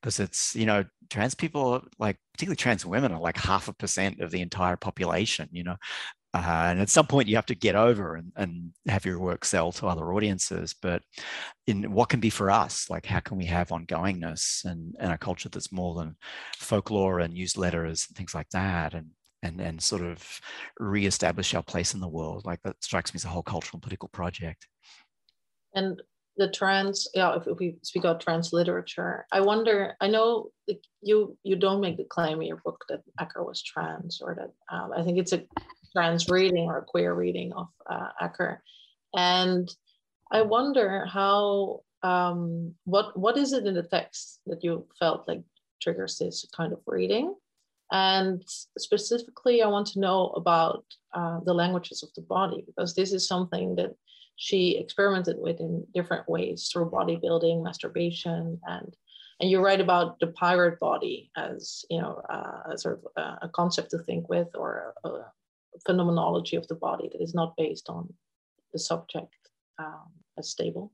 [0.00, 4.20] Because it's, you know, trans people, like particularly trans women, are like half a percent
[4.20, 5.76] of the entire population, you know.
[6.34, 9.44] Uh, and at some point you have to get over and, and have your work
[9.44, 10.74] sell to other audiences.
[10.74, 11.02] But
[11.68, 15.18] in what can be for us, like how can we have ongoingness and, and a
[15.18, 16.16] culture that's more than
[16.56, 18.94] folklore and newsletters and things like that?
[18.94, 19.10] And
[19.42, 20.40] and and sort of
[20.78, 22.44] reestablish our place in the world.
[22.44, 24.66] Like that strikes me as a whole cultural and political project.
[25.74, 26.00] And
[26.36, 29.94] the trans, yeah, if, we speak about trans literature, I wonder.
[30.00, 30.48] I know
[31.02, 34.74] you you don't make the claim in your book that Acker was trans, or that
[34.74, 35.44] um, I think it's a
[35.94, 38.62] trans reading or a queer reading of uh, Acker,
[39.14, 39.68] and
[40.30, 45.42] I wonder how um, what what is it in the text that you felt like
[45.82, 47.34] triggers this kind of reading
[47.92, 48.42] and
[48.78, 53.28] specifically, I want to know about uh, the languages of the body, because this is
[53.28, 53.94] something that
[54.36, 58.96] she experimented with in different ways through bodybuilding, masturbation, and
[59.40, 63.48] and you write about the pirate body as you know uh, sort of a, a,
[63.50, 65.32] concept to think with or a, a,
[65.84, 68.12] phenomenology of the body that is not based on
[68.72, 69.34] the subject
[69.78, 70.92] um, as stable.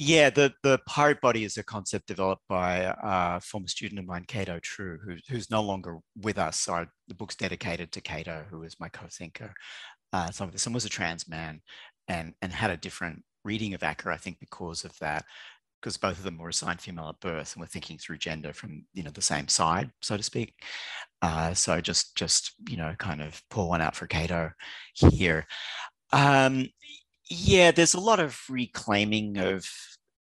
[0.00, 4.24] Yeah, the, the pirate body is a concept developed by a former student of mine,
[4.28, 6.60] Cato True, who, who's no longer with us.
[6.60, 9.52] So the book's dedicated to Cato, who is my co-thinker.
[10.12, 11.60] Uh, some of this, and was a trans man
[12.06, 15.24] and, and had a different reading of Acker, I think, because of that,
[15.82, 18.84] because both of them were assigned female at birth and were thinking through gender from,
[18.94, 20.54] you know, the same side, so to speak.
[21.22, 24.52] Uh, so just, just, you know, kind of pull one out for Cato
[24.94, 25.44] here.
[26.12, 26.68] Um,
[27.28, 29.68] yeah, there's a lot of reclaiming of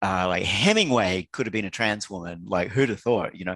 [0.02, 2.44] uh, like Hemingway could have been a trans woman.
[2.46, 3.56] Like who'd have thought, you know?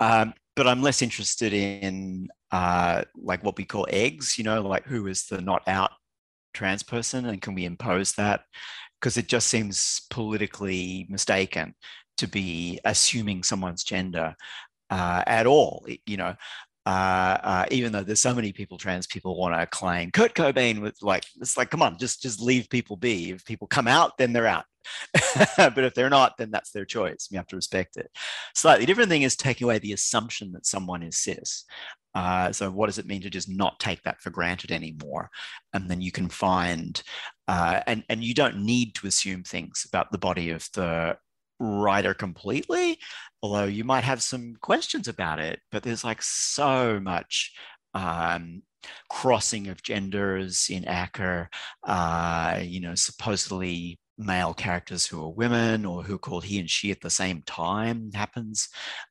[0.00, 4.84] Um, but I'm less interested in uh, like what we call eggs, you know, like
[4.84, 5.92] who is the not out
[6.54, 8.42] trans person and can we impose that?
[9.00, 11.74] Because it just seems politically mistaken
[12.18, 14.34] to be assuming someone's gender
[14.90, 16.34] uh, at all, you know
[16.84, 20.80] uh, uh, even though there's so many people, trans people want to claim Kurt Cobain
[20.80, 23.30] with like, it's like, come on, just just leave people be.
[23.30, 24.64] If people come out, then they're out.
[25.56, 27.28] but if they're not, then that's their choice.
[27.30, 28.10] You have to respect it.
[28.54, 31.64] Slightly different thing is taking away the assumption that someone is cis.
[32.14, 35.30] Uh, so what does it mean to just not take that for granted anymore?
[35.72, 37.00] And then you can find,
[37.48, 41.16] uh, and and you don't need to assume things about the body of the
[41.62, 42.98] writer completely,
[43.42, 45.60] although you might have some questions about it.
[45.70, 47.52] But there's like so much
[47.94, 48.62] um,
[49.08, 51.48] crossing of genders in Acker,
[51.86, 56.90] uh, you know, supposedly male characters who are women or who called he and she
[56.90, 58.68] at the same time happens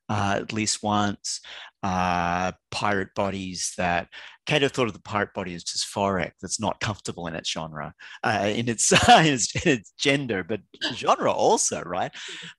[0.09, 1.41] uh, at least once.
[1.83, 4.07] Uh, pirate bodies that
[4.45, 8.51] Cato thought of the pirate body as dysphoric, that's not comfortable in its genre, uh,
[8.53, 10.61] in, its, in, its, in its gender, but
[10.93, 12.11] genre also, right?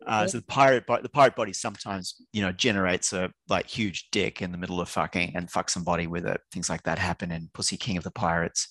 [0.07, 4.43] Uh, so the pirate the pirate body sometimes you know generates a like huge dick
[4.43, 6.41] in the middle of fucking and fuck somebody with it.
[6.53, 8.69] Things like that happen in Pussy King of the Pirates.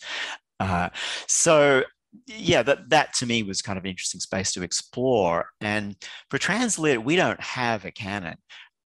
[0.60, 0.90] Uh,
[1.28, 1.84] so
[2.28, 5.48] yeah, that that to me was kind of an interesting space to explore.
[5.60, 5.96] And
[6.30, 8.38] for translit, we don't have a canon.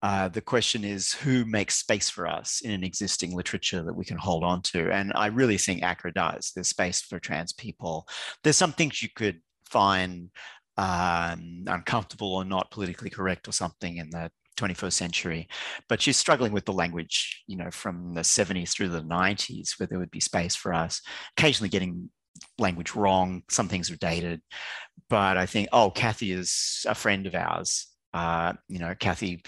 [0.05, 4.05] Uh, the question is who makes space for us in an existing literature that we
[4.05, 4.93] can hold on to.
[4.93, 6.53] And I really think Acker does.
[6.55, 8.07] There's space for trans people.
[8.43, 10.29] There's some things you could find
[10.77, 15.49] um, uncomfortable or not politically correct or something in the 21st century,
[15.89, 19.87] but she's struggling with the language, you know, from the 70s through the 90s, where
[19.87, 21.01] there would be space for us,
[21.39, 22.11] occasionally getting
[22.59, 23.43] language wrong.
[23.49, 24.43] Some things are dated,
[25.09, 27.87] but I think, oh, Kathy is a friend of ours.
[28.13, 29.43] Uh, you know, Kathy,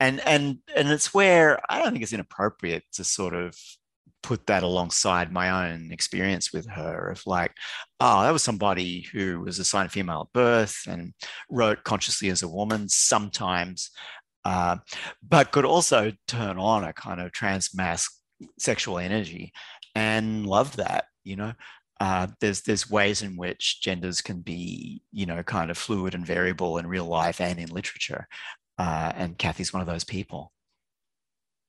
[0.00, 3.54] and and and it's where I don't think it's inappropriate to sort of
[4.22, 7.52] put that alongside my own experience with her of like,
[8.00, 11.12] oh, that was somebody who was assigned female at birth and
[11.50, 13.90] wrote consciously as a woman sometimes,
[14.44, 14.76] uh,
[15.26, 18.12] but could also turn on a kind of trans masc
[18.58, 19.52] sexual energy
[19.94, 21.52] and love that, you know?
[22.00, 26.24] Uh, there's there's ways in which genders can be you know kind of fluid and
[26.24, 28.26] variable in real life and in literature
[28.80, 30.52] uh, and kathy's one of those people.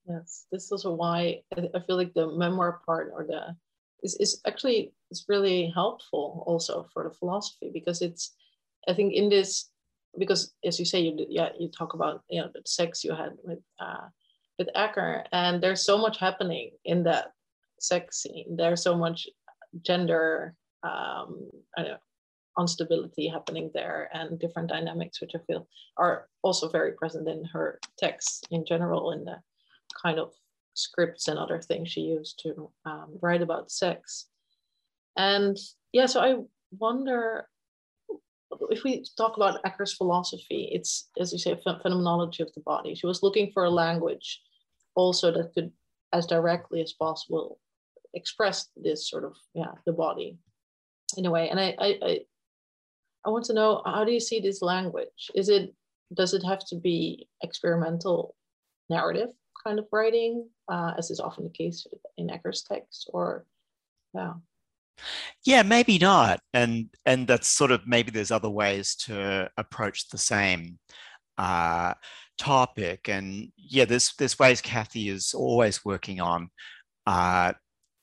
[0.07, 3.55] Yes this is why i feel like the memoir part or the
[4.03, 8.33] is, is actually it's really helpful also for the philosophy because it's
[8.87, 9.69] i think in this
[10.17, 13.31] because as you say you yeah you talk about you know the sex you had
[13.43, 14.07] with uh
[14.57, 17.33] with Acker and there's so much happening in that
[17.79, 18.55] sex scene.
[18.55, 19.27] There's so much
[19.81, 21.97] gender um, I don't know,
[22.59, 27.79] instability happening there and different dynamics, which I feel are also very present in her
[27.97, 29.37] texts in general, in the
[30.01, 30.33] kind of
[30.73, 34.27] scripts and other things she used to um, write about sex.
[35.17, 35.57] And
[35.91, 36.35] yeah, so I
[36.77, 37.47] wonder
[38.69, 42.95] if we talk about Acker's philosophy, it's, as you say, phenomenology of the body.
[42.95, 44.41] She was looking for a language
[44.95, 45.71] also that could,
[46.13, 47.59] as directly as possible,
[48.13, 50.37] express this sort of, yeah, the body
[51.17, 51.49] in a way.
[51.49, 52.19] And I, I, I,
[53.25, 55.29] I want to know, how do you see this language?
[55.35, 55.73] Is it,
[56.13, 58.35] does it have to be experimental
[58.89, 59.29] narrative
[59.63, 61.85] kind of writing, uh, as is often the case
[62.17, 63.45] in Acker's text, or,
[64.13, 64.33] yeah?
[65.45, 66.39] Yeah, maybe not.
[66.53, 70.77] And and that's sort of maybe there's other ways to approach the same
[71.37, 71.93] uh,
[72.37, 73.09] topic.
[73.09, 76.49] And yeah, there's there's ways Kathy is always working on
[77.07, 77.53] uh,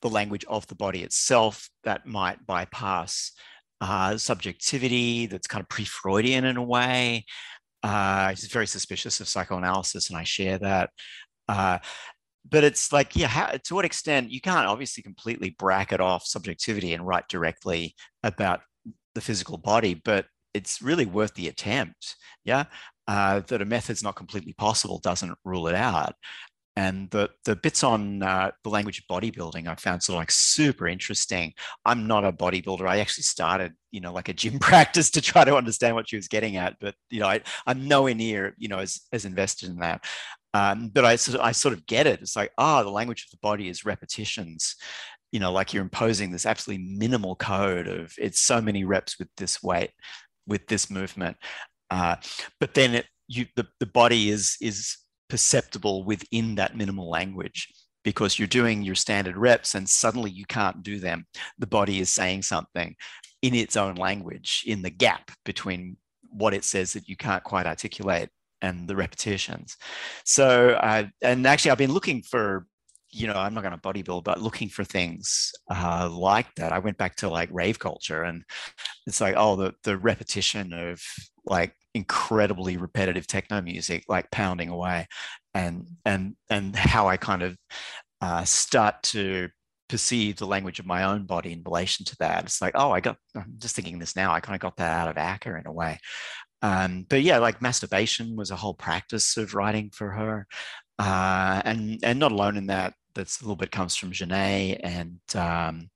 [0.02, 3.32] the language of the body itself that might bypass
[3.80, 7.24] uh, subjectivity that's kind of pre-Freudian in a way.
[7.82, 10.90] Uh, he's very suspicious of psychoanalysis, and I share that.
[11.48, 11.78] Uh,
[12.48, 16.94] but it's like, yeah, how, to what extent you can't obviously completely bracket off subjectivity
[16.94, 18.60] and write directly about
[19.14, 22.16] the physical body, but it's really worth the attempt.
[22.44, 22.64] Yeah.
[23.06, 26.14] Uh, that a method's not completely possible doesn't rule it out.
[26.78, 30.30] And the, the bits on uh, the language of bodybuilding I found sort of like
[30.30, 31.52] super interesting.
[31.84, 32.88] I'm not a bodybuilder.
[32.88, 36.14] I actually started, you know, like a gym practice to try to understand what she
[36.14, 36.76] was getting at.
[36.80, 40.04] But, you know, I, I'm nowhere near, you know, as, as invested in that.
[40.54, 42.20] Um, but I sort of, I sort of get it.
[42.20, 44.76] It's like, ah, oh, the language of the body is repetitions.
[45.32, 49.30] You know, like you're imposing this absolutely minimal code of it's so many reps with
[49.36, 49.90] this weight,
[50.46, 51.38] with this movement.
[51.90, 52.14] Uh,
[52.60, 54.96] but then it, you, the, the body is is
[55.28, 57.68] perceptible within that minimal language
[58.04, 61.26] because you're doing your standard reps and suddenly you can't do them.
[61.58, 62.96] The body is saying something
[63.42, 65.96] in its own language in the gap between
[66.30, 68.30] what it says that you can't quite articulate
[68.62, 69.76] and the repetitions.
[70.24, 72.66] So, uh, and actually, I've been looking for,
[73.10, 76.72] you know, I'm not going to bodybuild, but looking for things uh, like that.
[76.72, 78.42] I went back to like rave culture, and
[79.06, 81.00] it's like, oh, the the repetition of
[81.44, 85.06] like incredibly repetitive techno music, like pounding away,
[85.54, 87.56] and and and how I kind of
[88.20, 89.48] uh, start to
[89.88, 92.44] perceive the language of my own body in relation to that.
[92.44, 94.92] It's like, oh, I got, I'm just thinking this now, I kind of got that
[94.92, 95.98] out of Acker in a way.
[96.62, 100.46] Um, but yeah, like masturbation was a whole practice of writing for her.
[100.98, 105.20] Uh, and and not alone in that, that's a little bit comes from Genet and
[105.34, 105.88] um,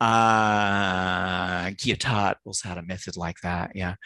[0.00, 3.72] uh, Guyotat also had a method like that.
[3.74, 3.96] Yeah.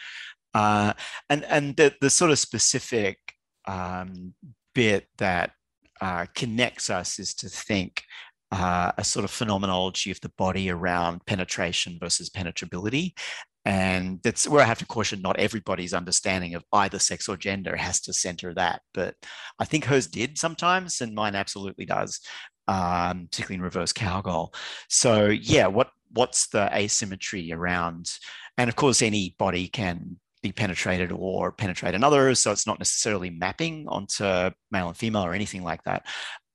[0.55, 0.93] Uh,
[1.29, 3.19] and and the, the sort of specific
[3.65, 4.33] um,
[4.73, 5.51] bit that
[6.01, 8.03] uh, connects us is to think
[8.51, 13.13] uh, a sort of phenomenology of the body around penetration versus penetrability
[13.65, 17.75] and that's where I have to caution not everybody's understanding of either sex or gender
[17.75, 18.81] has to center that.
[18.93, 19.15] But
[19.57, 22.19] I think hers did sometimes, and mine absolutely does,
[22.67, 24.53] um, particularly in reverse cowgirl.
[24.87, 28.11] So yeah, what what's the asymmetry around?
[28.57, 32.35] And of course, any body can be penetrated or penetrate another.
[32.35, 34.23] So it's not necessarily mapping onto
[34.71, 36.05] male and female or anything like that.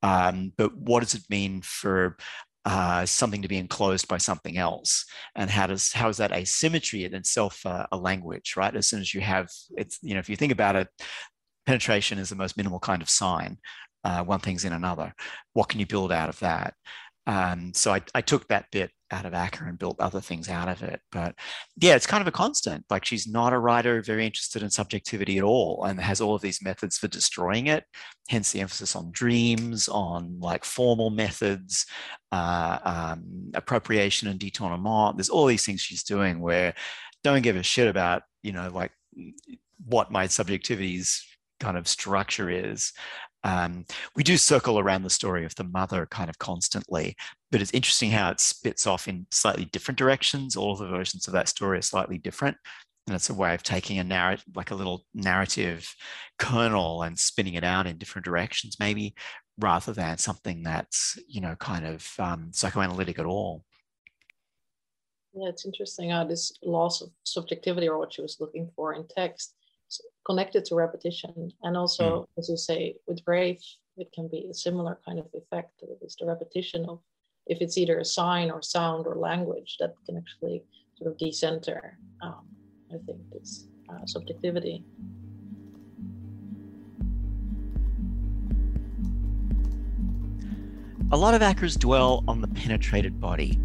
[0.02, 2.16] Um, but what does it mean for
[2.64, 7.04] uh, something to be enclosed by something else and how does how is that asymmetry
[7.04, 10.36] in itself a language right as soon as you have it's you know if you
[10.36, 10.86] think about it
[11.64, 13.56] penetration is the most minimal kind of sign
[14.04, 15.14] uh, one thing's in another
[15.54, 16.74] what can you build out of that
[17.26, 20.68] um, so I, I took that bit out of Acker and built other things out
[20.68, 21.00] of it.
[21.10, 21.34] But
[21.76, 22.84] yeah, it's kind of a constant.
[22.88, 26.42] Like she's not a writer very interested in subjectivity at all and has all of
[26.42, 27.84] these methods for destroying it.
[28.28, 31.86] Hence the emphasis on dreams, on like formal methods,
[32.32, 35.16] uh, um, appropriation and détournement.
[35.16, 36.74] There's all these things she's doing where
[37.24, 38.92] don't give a shit about, you know, like
[39.84, 41.24] what my subjectivity's
[41.58, 42.92] kind of structure is.
[43.42, 43.84] Um,
[44.14, 47.16] we do circle around the story of the mother kind of constantly,
[47.50, 50.56] but it's interesting how it spits off in slightly different directions.
[50.56, 52.56] All the versions of that story are slightly different.
[53.06, 55.92] And it's a way of taking a narrative, like a little narrative
[56.38, 59.14] kernel and spinning it out in different directions, maybe
[59.58, 63.64] rather than something that's, you know, kind of um, psychoanalytic at all.
[65.32, 69.06] Yeah, it's interesting how this loss of subjectivity or what she was looking for in
[69.08, 69.54] text
[70.26, 71.52] connected to repetition.
[71.62, 72.26] And also, mm.
[72.38, 73.60] as you say, with rave,
[73.96, 75.82] it can be a similar kind of effect.
[75.82, 77.00] It is the repetition of
[77.46, 80.62] if it's either a sign or sound or language that can actually
[80.96, 82.46] sort of decenter, um,
[82.92, 84.84] I think, this uh, subjectivity.
[91.12, 93.58] A lot of Ackers dwell on the penetrated body.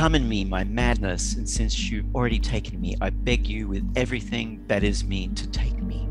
[0.00, 3.86] Come in me, my madness, and since you've already taken me, I beg you with
[3.96, 6.08] everything that is me to take me.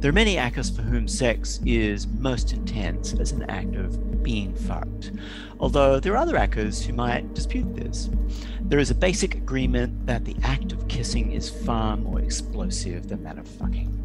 [0.00, 4.52] There are many Ackers for whom sex is most intense as an act of being
[4.52, 5.12] fucked,
[5.60, 8.10] although there are other Ackers who might dispute this.
[8.62, 13.22] There is a basic agreement that the act of kissing is far more explosive than
[13.22, 14.01] that of fucking.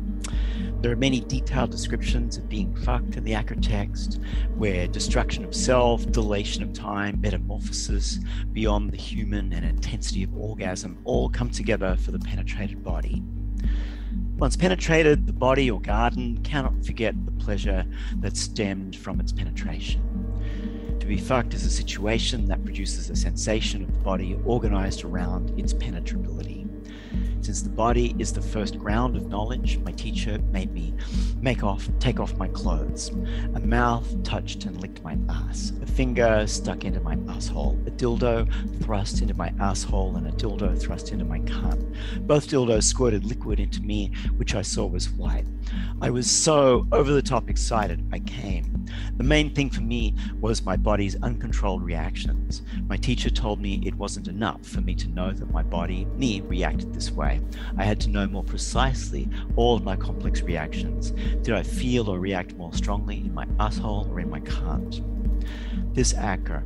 [0.80, 4.20] There are many detailed descriptions of being fucked in the Acker text,
[4.56, 8.20] where destruction of self, dilation of time, metamorphosis
[8.54, 13.24] beyond the human, and intensity of orgasm all come together for the penetrated body.
[14.38, 17.84] Once penetrated, the body or garden cannot forget the pleasure
[18.20, 20.00] that stemmed from its penetration.
[21.00, 25.58] To be fucked is a situation that produces a sensation of the body organized around
[25.60, 26.57] its penetrability.
[27.48, 30.94] Since the body is the first ground of knowledge, my teacher made me
[31.40, 33.08] make off, take off my clothes.
[33.56, 35.72] A mouth touched and licked my ass.
[35.82, 37.80] A finger stuck into my asshole.
[37.88, 38.52] A dildo
[38.84, 41.96] thrust into my asshole, and a dildo thrust into my cunt.
[42.28, 45.46] Both dildos squirted liquid into me, which I saw was white.
[46.02, 48.86] I was so over the top excited, I came.
[49.18, 52.62] The main thing for me was my body's uncontrolled reactions.
[52.88, 56.42] My teacher told me it wasn't enough for me to know that my body, me,
[56.42, 57.37] reacted this way.
[57.78, 61.12] I had to know more precisely all of my complex reactions.
[61.42, 65.04] Did I feel or react more strongly in my asshole or in my cunt?
[65.94, 66.66] This Acker,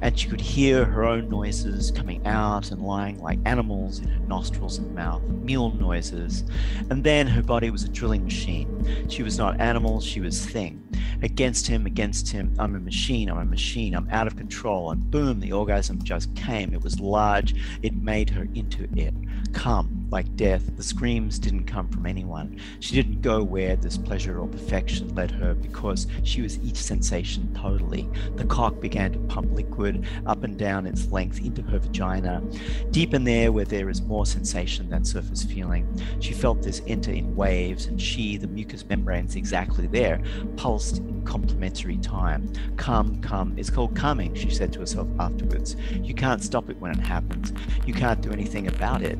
[0.00, 4.26] and she could hear her own noises coming out and lying like animals in her
[4.26, 6.44] nostrils and mouth, mule noises.
[6.90, 9.06] And then her body was a drilling machine.
[9.08, 10.82] She was not animal, she was thing.
[11.22, 14.90] Against him, against him, I'm a machine, I'm a machine, I'm out of control.
[14.90, 16.74] And boom, the orgasm just came.
[16.74, 19.14] It was large, it made her into it.
[19.52, 22.60] Come, like death, the screams didn't come from anyone.
[22.80, 27.52] She didn't go where this pleasure or perfection led her because she was each sensation
[27.54, 28.08] totally.
[28.36, 32.42] The cock began to pump liquid up and down its length into her vagina.
[32.90, 35.88] Deep in there, where there is more sensation than surface feeling,
[36.20, 40.20] she felt this enter in waves, and she, the mucous membranes exactly there,
[40.56, 42.52] pulsed in complementary time.
[42.76, 43.54] Come, come.
[43.56, 45.74] It's called coming, she said to herself afterwards.
[46.02, 47.54] You can't stop it when it happens.
[47.86, 49.18] You can't do anything about it.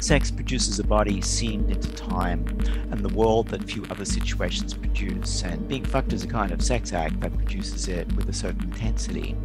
[0.00, 2.46] Sex produces a body seamed into time
[2.92, 6.62] and the world that few other situations produce, and being fucked is a kind of
[6.62, 9.36] sex act that produces it with a certain intensity.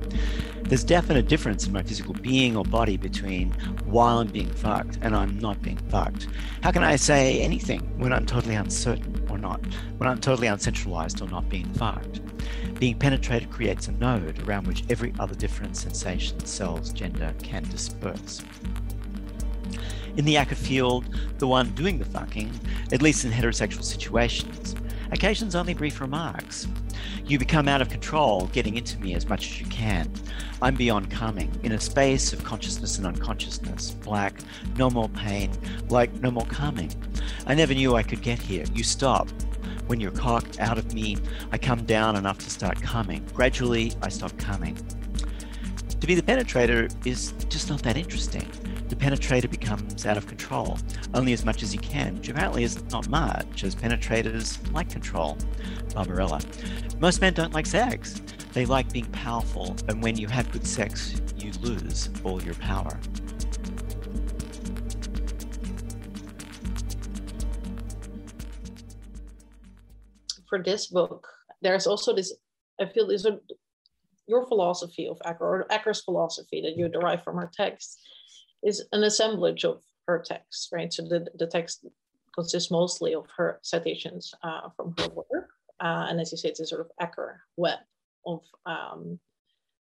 [0.62, 3.50] There's definite difference in my physical being or body between
[3.86, 6.28] while I'm being fucked and I'm not being fucked.
[6.62, 9.60] How can I say anything when I'm totally uncertain or not,
[9.98, 12.22] when I'm totally uncentralized or not being fucked?
[12.80, 18.44] Being penetrated creates a node around which every other different sensation, cells, gender can disperse
[20.18, 21.06] in the Acker field,
[21.38, 22.52] the one doing the fucking,
[22.92, 24.76] at least in heterosexual situations.
[25.12, 26.68] Occasions only brief remarks.
[27.26, 30.12] You become out of control, getting into me as much as you can.
[30.62, 33.92] I'm beyond coming, in a space of consciousness and unconsciousness.
[33.92, 34.34] Black,
[34.78, 35.52] no more pain,
[35.90, 36.92] like no more coming.
[37.46, 38.66] I never knew I could get here.
[38.74, 39.30] You stop.
[39.88, 41.18] When you're cocked out of me,
[41.52, 43.26] I come down enough to start coming.
[43.34, 44.78] Gradually, I stop coming.
[46.00, 48.50] To be the penetrator is just not that interesting
[48.94, 50.78] the penetrator becomes out of control,
[51.16, 55.36] only as much as he can, which apparently is not much, as penetrators like control.
[55.96, 56.40] Barbarella.
[57.00, 58.22] Most men don't like sex.
[58.54, 63.00] They like being powerful, and when you have good sex, you lose all your power.
[70.48, 71.28] For this book,
[71.64, 72.32] there's also this,
[72.80, 73.40] I feel a,
[74.28, 77.98] your philosophy of Acker, or Acker's philosophy that you derive from her text
[78.64, 80.92] is an assemblage of her text, right?
[80.92, 81.86] So the, the text
[82.34, 85.50] consists mostly of her citations uh, from her work.
[85.80, 87.80] Uh, and as you say, it's a sort of Acker web
[88.26, 89.20] of, um,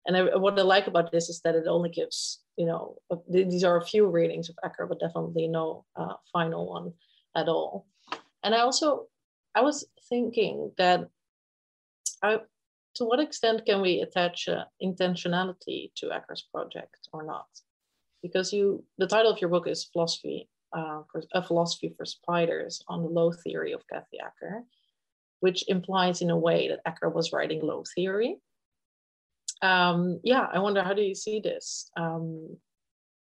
[0.07, 2.97] and I, what I like about this is that it only gives, you know,
[3.29, 6.93] these are a few readings of Acker, but definitely no uh, final one
[7.37, 7.87] at all.
[8.43, 9.07] And I also,
[9.55, 11.09] I was thinking that
[12.23, 12.39] I,
[12.95, 17.47] to what extent can we attach uh, intentionality to Acker's project or not?
[18.23, 22.83] Because you the title of your book is philosophy uh, for, a philosophy for spiders
[22.89, 24.65] on the low theory of Kathy Acker,
[25.41, 28.39] which implies in a way that Acker was writing low theory.
[29.61, 31.91] Um, yeah, I wonder how do you see this?
[31.97, 32.57] Um,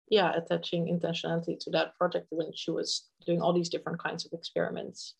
[0.08, 4.32] yeah, attaching intentionality to that project when she was doing all these different kinds of
[4.32, 5.14] experiments.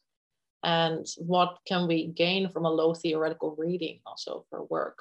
[0.63, 4.99] And what can we gain from a low theoretical reading also of her work,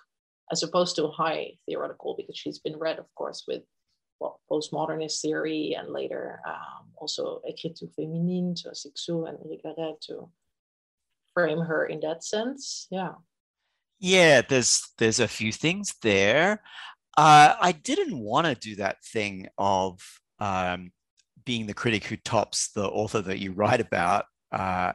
[0.51, 3.63] as opposed to a high theoretical, because she's been read, of course, with
[4.19, 10.29] well, postmodernist theory and later um, also écriture féminine, to Cixous and Irigaray to
[11.33, 12.87] frame her in that sense.
[12.89, 13.13] Yeah.
[13.99, 16.61] Yeah, there's there's a few things there.
[17.17, 19.99] Uh, I didn't want to do that thing of
[20.39, 20.91] um,
[21.45, 24.93] being the critic who tops the author that you write about uh,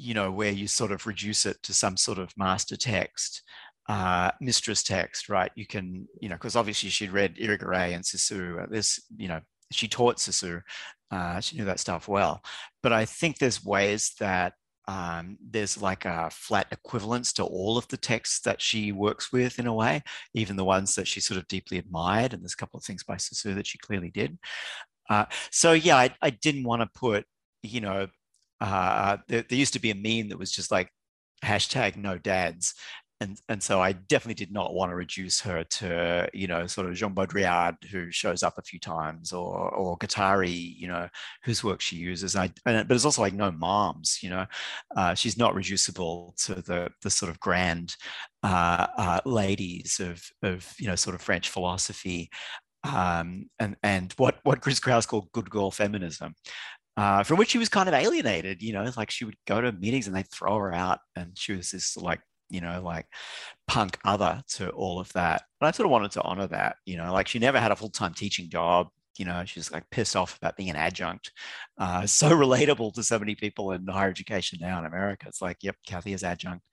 [0.00, 3.42] you know, where you sort of reduce it to some sort of master text,
[3.90, 5.50] uh, mistress text, right?
[5.56, 8.68] You can, you know, because obviously she'd read Irigaray and Saussure.
[8.70, 9.40] This, you know,
[9.72, 10.64] she taught Saussure.
[11.10, 12.40] Uh, she knew that stuff well.
[12.84, 14.52] But I think there's ways that
[14.86, 19.58] um, there's like a flat equivalence to all of the texts that she works with
[19.58, 22.32] in a way, even the ones that she sort of deeply admired.
[22.32, 24.38] And there's a couple of things by Saussure that she clearly did.
[25.08, 27.24] Uh, so yeah, I, I didn't want to put,
[27.64, 28.06] you know,
[28.60, 30.92] uh, there, there, used to be a meme that was just like
[31.42, 32.74] hashtag no dads
[33.20, 36.88] and and so I definitely did not want to reduce her to you know sort
[36.88, 41.08] of Jean Baudrillard who shows up a few times or or Guattari you know
[41.44, 42.34] whose work she uses.
[42.34, 44.46] I and, but it's also like no moms you know?
[44.96, 47.96] Uh, she's not reducible to the the sort of grand
[48.42, 52.30] uh, uh, ladies of of you know sort of French philosophy.
[52.82, 56.34] Um, and and what what Chris Kraus called good girl feminism
[56.96, 58.62] uh, from which she was kind of alienated.
[58.62, 61.54] You know, like she would go to meetings and they'd throw her out, and she
[61.54, 63.06] was this like you know, like
[63.66, 65.42] punk other to all of that.
[65.60, 67.76] But I sort of wanted to honor that, you know, like she never had a
[67.76, 68.88] full time teaching job.
[69.16, 71.32] You know, she's like pissed off about being an adjunct.
[71.78, 75.26] Uh, so relatable to so many people in higher education now in America.
[75.28, 76.64] It's like, yep, Kathy is adjunct,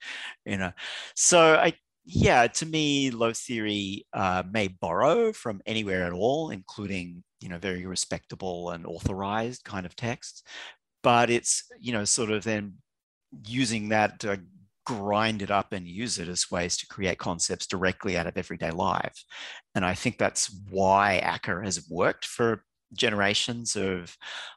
[0.46, 0.72] you know.
[1.16, 1.74] So I,
[2.06, 7.60] yeah, to me, low theory uh, may borrow from anywhere at all, including you know
[7.60, 10.44] very respectable and authorized kind of texts,
[11.04, 12.76] but it's you know sort of then
[13.46, 14.40] using that to
[14.88, 18.72] grind it up and use it as ways to create concepts directly out of everyday
[18.72, 19.26] life.
[19.76, 22.64] And I think that's why Acker has worked for
[22.94, 24.16] generations of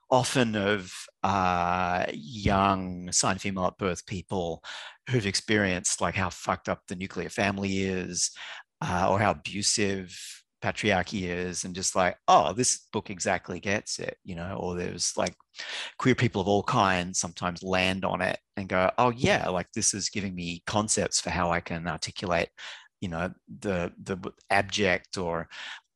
[0.09, 0.93] often of
[1.25, 4.63] uh, young sign female at birth people
[5.11, 8.31] who've experienced like how fucked up the nuclear family is
[8.81, 10.17] uh, or how abusive
[10.63, 15.13] patriarchy is and just like oh this book exactly gets it you know or there's
[15.17, 15.35] like
[15.99, 19.95] queer people of all kinds sometimes land on it and go oh yeah like this
[19.95, 22.49] is giving me concepts for how i can articulate
[23.01, 23.31] you know
[23.61, 24.17] the the
[24.51, 25.49] abject or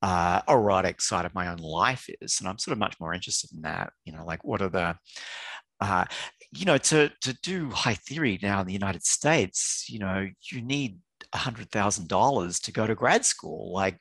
[0.02, 3.50] uh, erotic side of my own life is and i'm sort of much more interested
[3.54, 4.94] in that you know like what are the
[5.80, 6.04] uh,
[6.52, 10.60] you know to to do high theory now in the united states you know you
[10.60, 10.98] need
[11.34, 13.72] $100,000 to go to grad school.
[13.72, 13.98] Like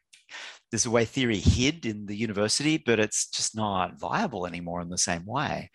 [0.74, 4.90] there's a way theory hid in the university, but it's just not viable anymore in
[4.90, 5.70] the same way.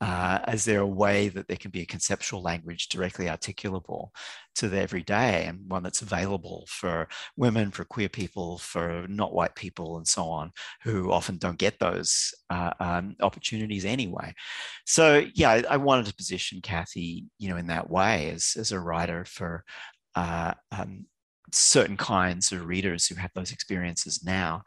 [0.00, 4.08] Uh, is there a way that there can be a conceptual language directly articulable
[4.54, 9.54] to the everyday and one that's available for women, for queer people, for not white
[9.54, 10.50] people, and so on,
[10.82, 14.32] who often don't get those uh, um, opportunities anyway?
[14.86, 18.72] So, yeah, I, I, wanted to position Kathy, you know, in that way as, as
[18.72, 19.62] a writer for
[20.14, 21.04] uh, um,
[21.52, 24.62] certain kinds of readers who have those experiences now,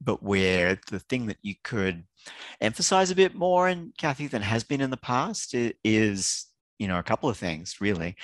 [0.00, 2.04] but where the thing that you could
[2.60, 6.46] emphasize a bit more in Kathy than has been in the past is,
[6.78, 8.16] you know, a couple of things really.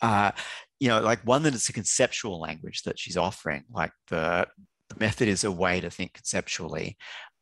[0.00, 0.30] Uh,
[0.78, 4.46] you know, like one that it's a conceptual language that she's offering, like the,
[4.88, 6.96] the method is a way to think conceptually.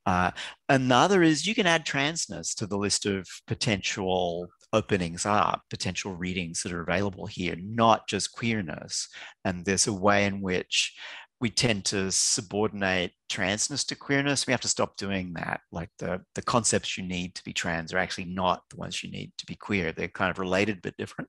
[0.06, 0.30] Uh,
[0.68, 6.62] another is you can add transness to the list of potential openings are, potential readings
[6.62, 9.08] that are available here, not just queerness.
[9.44, 10.94] And there's a way in which
[11.38, 14.46] we tend to subordinate transness to queerness.
[14.46, 15.60] We have to stop doing that.
[15.70, 19.10] Like the, the concepts you need to be trans are actually not the ones you
[19.10, 19.92] need to be queer.
[19.92, 21.28] They're kind of related but different.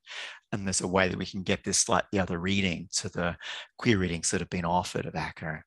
[0.51, 3.35] And there's a way that we can get this slightly other reading to the
[3.77, 5.65] queer readings that have been offered of Acker.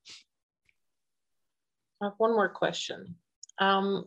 [2.03, 3.17] I have one more question.
[3.59, 4.07] Um,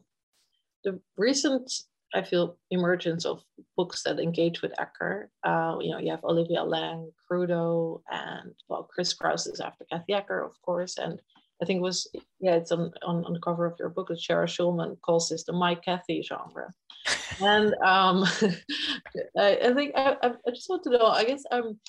[0.84, 1.72] the recent
[2.14, 3.43] I feel emergence of
[3.76, 5.30] books that engage with Acker.
[5.43, 10.14] Uh, you know, you have Olivia Laing, Crudo, and well, Chris Kraus is after Kathy
[10.14, 10.97] Acker, of course.
[10.97, 11.20] And
[11.61, 12.07] I think it was
[12.39, 14.09] yeah, it's on, on, on the cover of your book.
[14.09, 16.72] That Sarah Schulman calls this the My Kathy genre.
[17.41, 18.24] and um,
[19.38, 21.05] I, I, think I, I just want to know.
[21.05, 21.80] I guess um,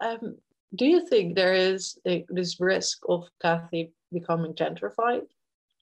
[0.00, 0.36] um,
[0.74, 5.26] do you think there is a, this risk of Kathy becoming gentrified?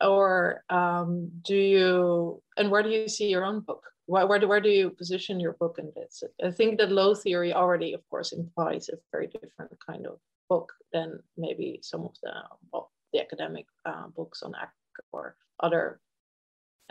[0.00, 3.82] Or um, do you and where do you see your own book?
[4.06, 6.22] Where, where, do, where do you position your book in this?
[6.42, 10.18] I think that low theory already of course implies a very different kind of
[10.48, 12.32] book than maybe some of the
[12.72, 14.72] well, the academic uh, books on act
[15.12, 16.00] or other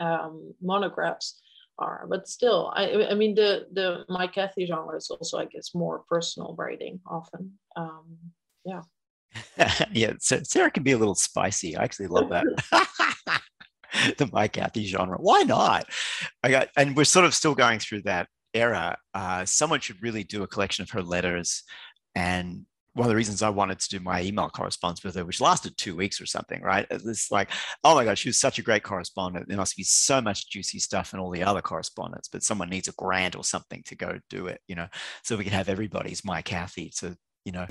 [0.00, 1.40] um, monographs
[1.78, 2.06] are.
[2.08, 6.04] But still I, I mean the the my Kathy genre is also i guess more
[6.08, 7.58] personal writing often.
[7.76, 8.18] Um,
[8.64, 8.82] yeah
[9.92, 11.76] yeah, Sarah can be a little spicy.
[11.76, 12.44] I actually love that.
[14.18, 15.16] the My Kathy genre.
[15.18, 15.86] Why not?
[16.42, 18.96] I got, and we're sort of still going through that era.
[19.14, 21.62] Uh, someone should really do a collection of her letters
[22.14, 22.64] and
[22.94, 25.76] one of the reasons I wanted to do my email correspondence with her, which lasted
[25.76, 26.84] two weeks or something, right?
[26.90, 27.48] It's like,
[27.84, 29.46] oh my God, she was such a great correspondent.
[29.46, 32.88] There must be so much juicy stuff in all the other correspondence, but someone needs
[32.88, 34.88] a grant or something to go do it, you know,
[35.22, 37.66] so we can have everybody's my Kathy to, you know,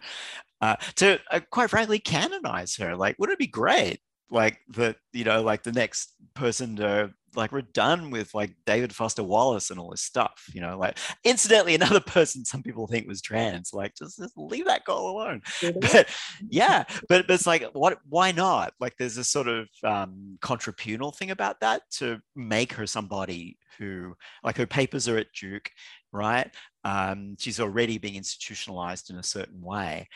[0.62, 2.96] uh, to uh, quite frankly canonize her.
[2.96, 4.00] Like, wouldn't it be great?
[4.30, 8.94] Like the, you know, like the next person to like we're done with like David
[8.94, 10.78] Foster Wallace and all this stuff, you know.
[10.78, 13.72] Like, incidentally, another person some people think was trans.
[13.74, 15.42] Like, just, just leave that girl alone.
[15.80, 16.10] But
[16.50, 18.00] yeah, but, but it's like, what?
[18.10, 18.74] Why not?
[18.80, 24.16] Like, there's a sort of um, contrapuntal thing about that to make her somebody who,
[24.44, 25.70] like, her papers are at Duke,
[26.12, 26.50] right?
[26.84, 30.08] Um, she's already being institutionalized in a certain way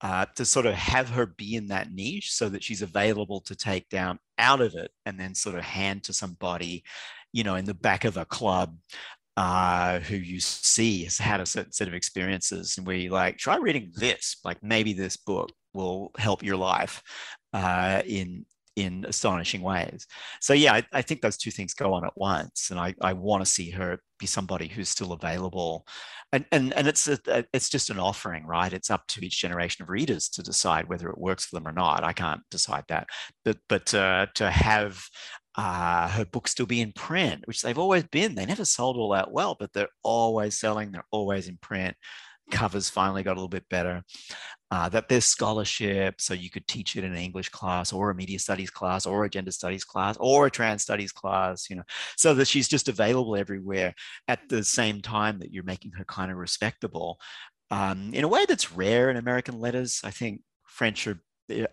[0.00, 3.56] uh, to sort of have her be in that niche so that she's available to
[3.56, 6.84] take down out of it and then sort of hand to somebody,
[7.32, 8.76] you know, in the back of a club
[9.36, 13.38] uh, who you see has had a certain set of experiences and where you like,
[13.38, 17.02] try reading this, like maybe this book will help your life
[17.52, 18.44] uh, in
[18.78, 20.06] in astonishing ways.
[20.40, 23.12] So yeah, I, I, think those two things go on at once, and I, I
[23.12, 25.84] want to see her be somebody who's still available,
[26.32, 28.72] and and and it's a, it's just an offering, right?
[28.72, 31.72] It's up to each generation of readers to decide whether it works for them or
[31.72, 32.04] not.
[32.04, 33.08] I can't decide that,
[33.44, 35.02] but but uh, to have
[35.56, 38.36] uh, her books still be in print, which they've always been.
[38.36, 40.92] They never sold all that well, but they're always selling.
[40.92, 41.96] They're always in print
[42.50, 44.02] covers finally got a little bit better.
[44.70, 48.14] Uh, that there's scholarship, so you could teach it in an English class or a
[48.14, 51.82] media studies class or a gender studies class or a trans studies class, you know,
[52.16, 53.94] so that she's just available everywhere
[54.28, 57.18] at the same time that you're making her kind of respectable
[57.70, 60.00] um, in a way that's rare in American letters.
[60.04, 61.20] I think French are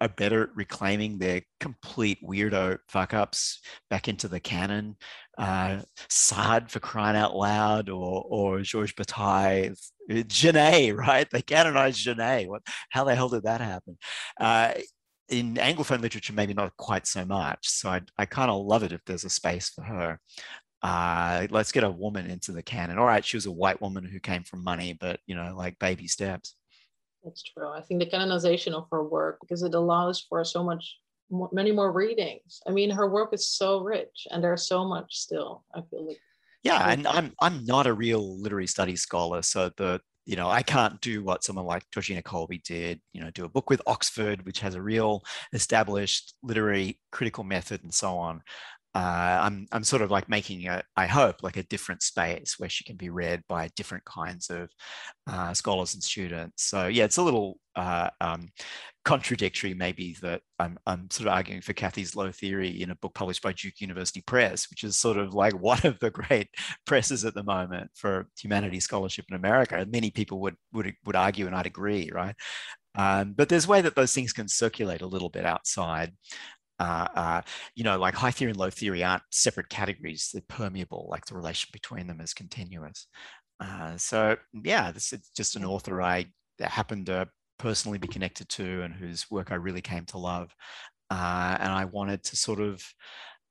[0.01, 3.59] are better at reclaiming their complete weirdo fuck ups
[3.89, 4.95] back into the canon.
[5.37, 5.81] Uh,
[6.67, 9.73] for crying out loud, or or Georges Bataille,
[10.27, 11.29] Genet, right?
[11.29, 12.49] They canonized Genet.
[12.49, 12.61] What?
[12.89, 13.97] How the hell did that happen?
[14.39, 14.73] Uh,
[15.29, 17.67] in Anglophone literature, maybe not quite so much.
[17.67, 20.19] So I, I kind of love it if there's a space for her.
[20.81, 22.99] Uh, let's get a woman into the canon.
[22.99, 25.79] All right, she was a white woman who came from money, but you know, like
[25.79, 26.55] baby steps.
[27.25, 27.67] That's true.
[27.67, 30.97] I think the canonization of her work because it allows for so much,
[31.51, 32.61] many more readings.
[32.67, 35.65] I mean, her work is so rich, and there's so much still.
[35.73, 36.19] I feel like.
[36.63, 40.61] Yeah, and I'm I'm not a real literary studies scholar, so the you know I
[40.61, 43.01] can't do what someone like Georgina Colby did.
[43.11, 47.83] You know, do a book with Oxford, which has a real established literary critical method
[47.83, 48.43] and so on
[48.95, 52.69] uh, I'm, I'm sort of like making a, I hope, like a different space where
[52.69, 54.69] she can be read by different kinds of
[55.27, 56.63] uh, scholars and students.
[56.63, 58.47] So yeah, it's a little uh, um,
[59.03, 63.13] contradictory maybe that I'm, I'm sort of arguing for Kathy's Low Theory in a book
[63.13, 66.47] published by Duke University Press, which is sort of like one of the great
[66.85, 69.75] presses at the moment for humanities scholarship in America.
[69.75, 72.35] And many people would, would, would argue and I'd agree, right?
[72.97, 76.13] Um, but there's a way that those things can circulate a little bit outside
[76.79, 77.41] uh, uh,
[77.75, 81.07] you know, like high theory and low theory aren't separate categories; they're permeable.
[81.09, 83.07] Like the relation between them is continuous.
[83.59, 86.25] Uh, so yeah, this is just an author I
[86.59, 90.53] happened to personally be connected to, and whose work I really came to love.
[91.09, 92.83] Uh, and I wanted to sort of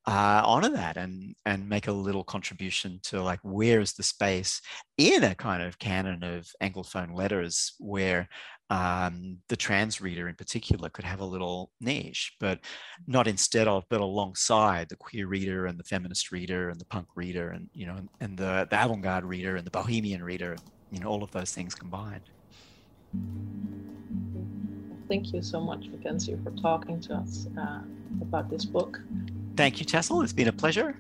[0.06, 4.60] uh, honor that and and make a little contribution to like where is the space
[4.98, 8.28] in a kind of canon of anglophone letters where
[8.70, 12.60] um, the trans reader in particular could have a little niche, but
[13.06, 17.06] not instead of, but alongside the queer reader and the feminist reader and the punk
[17.14, 20.56] reader and you know and the, the avant-garde reader and the bohemian reader,
[20.90, 22.24] you know all of those things combined.
[25.08, 27.80] Thank you so much, McKenzie, for talking to us uh,
[28.22, 28.98] about this book.
[29.56, 30.22] Thank you, Tessel.
[30.22, 30.96] It's been a pleasure.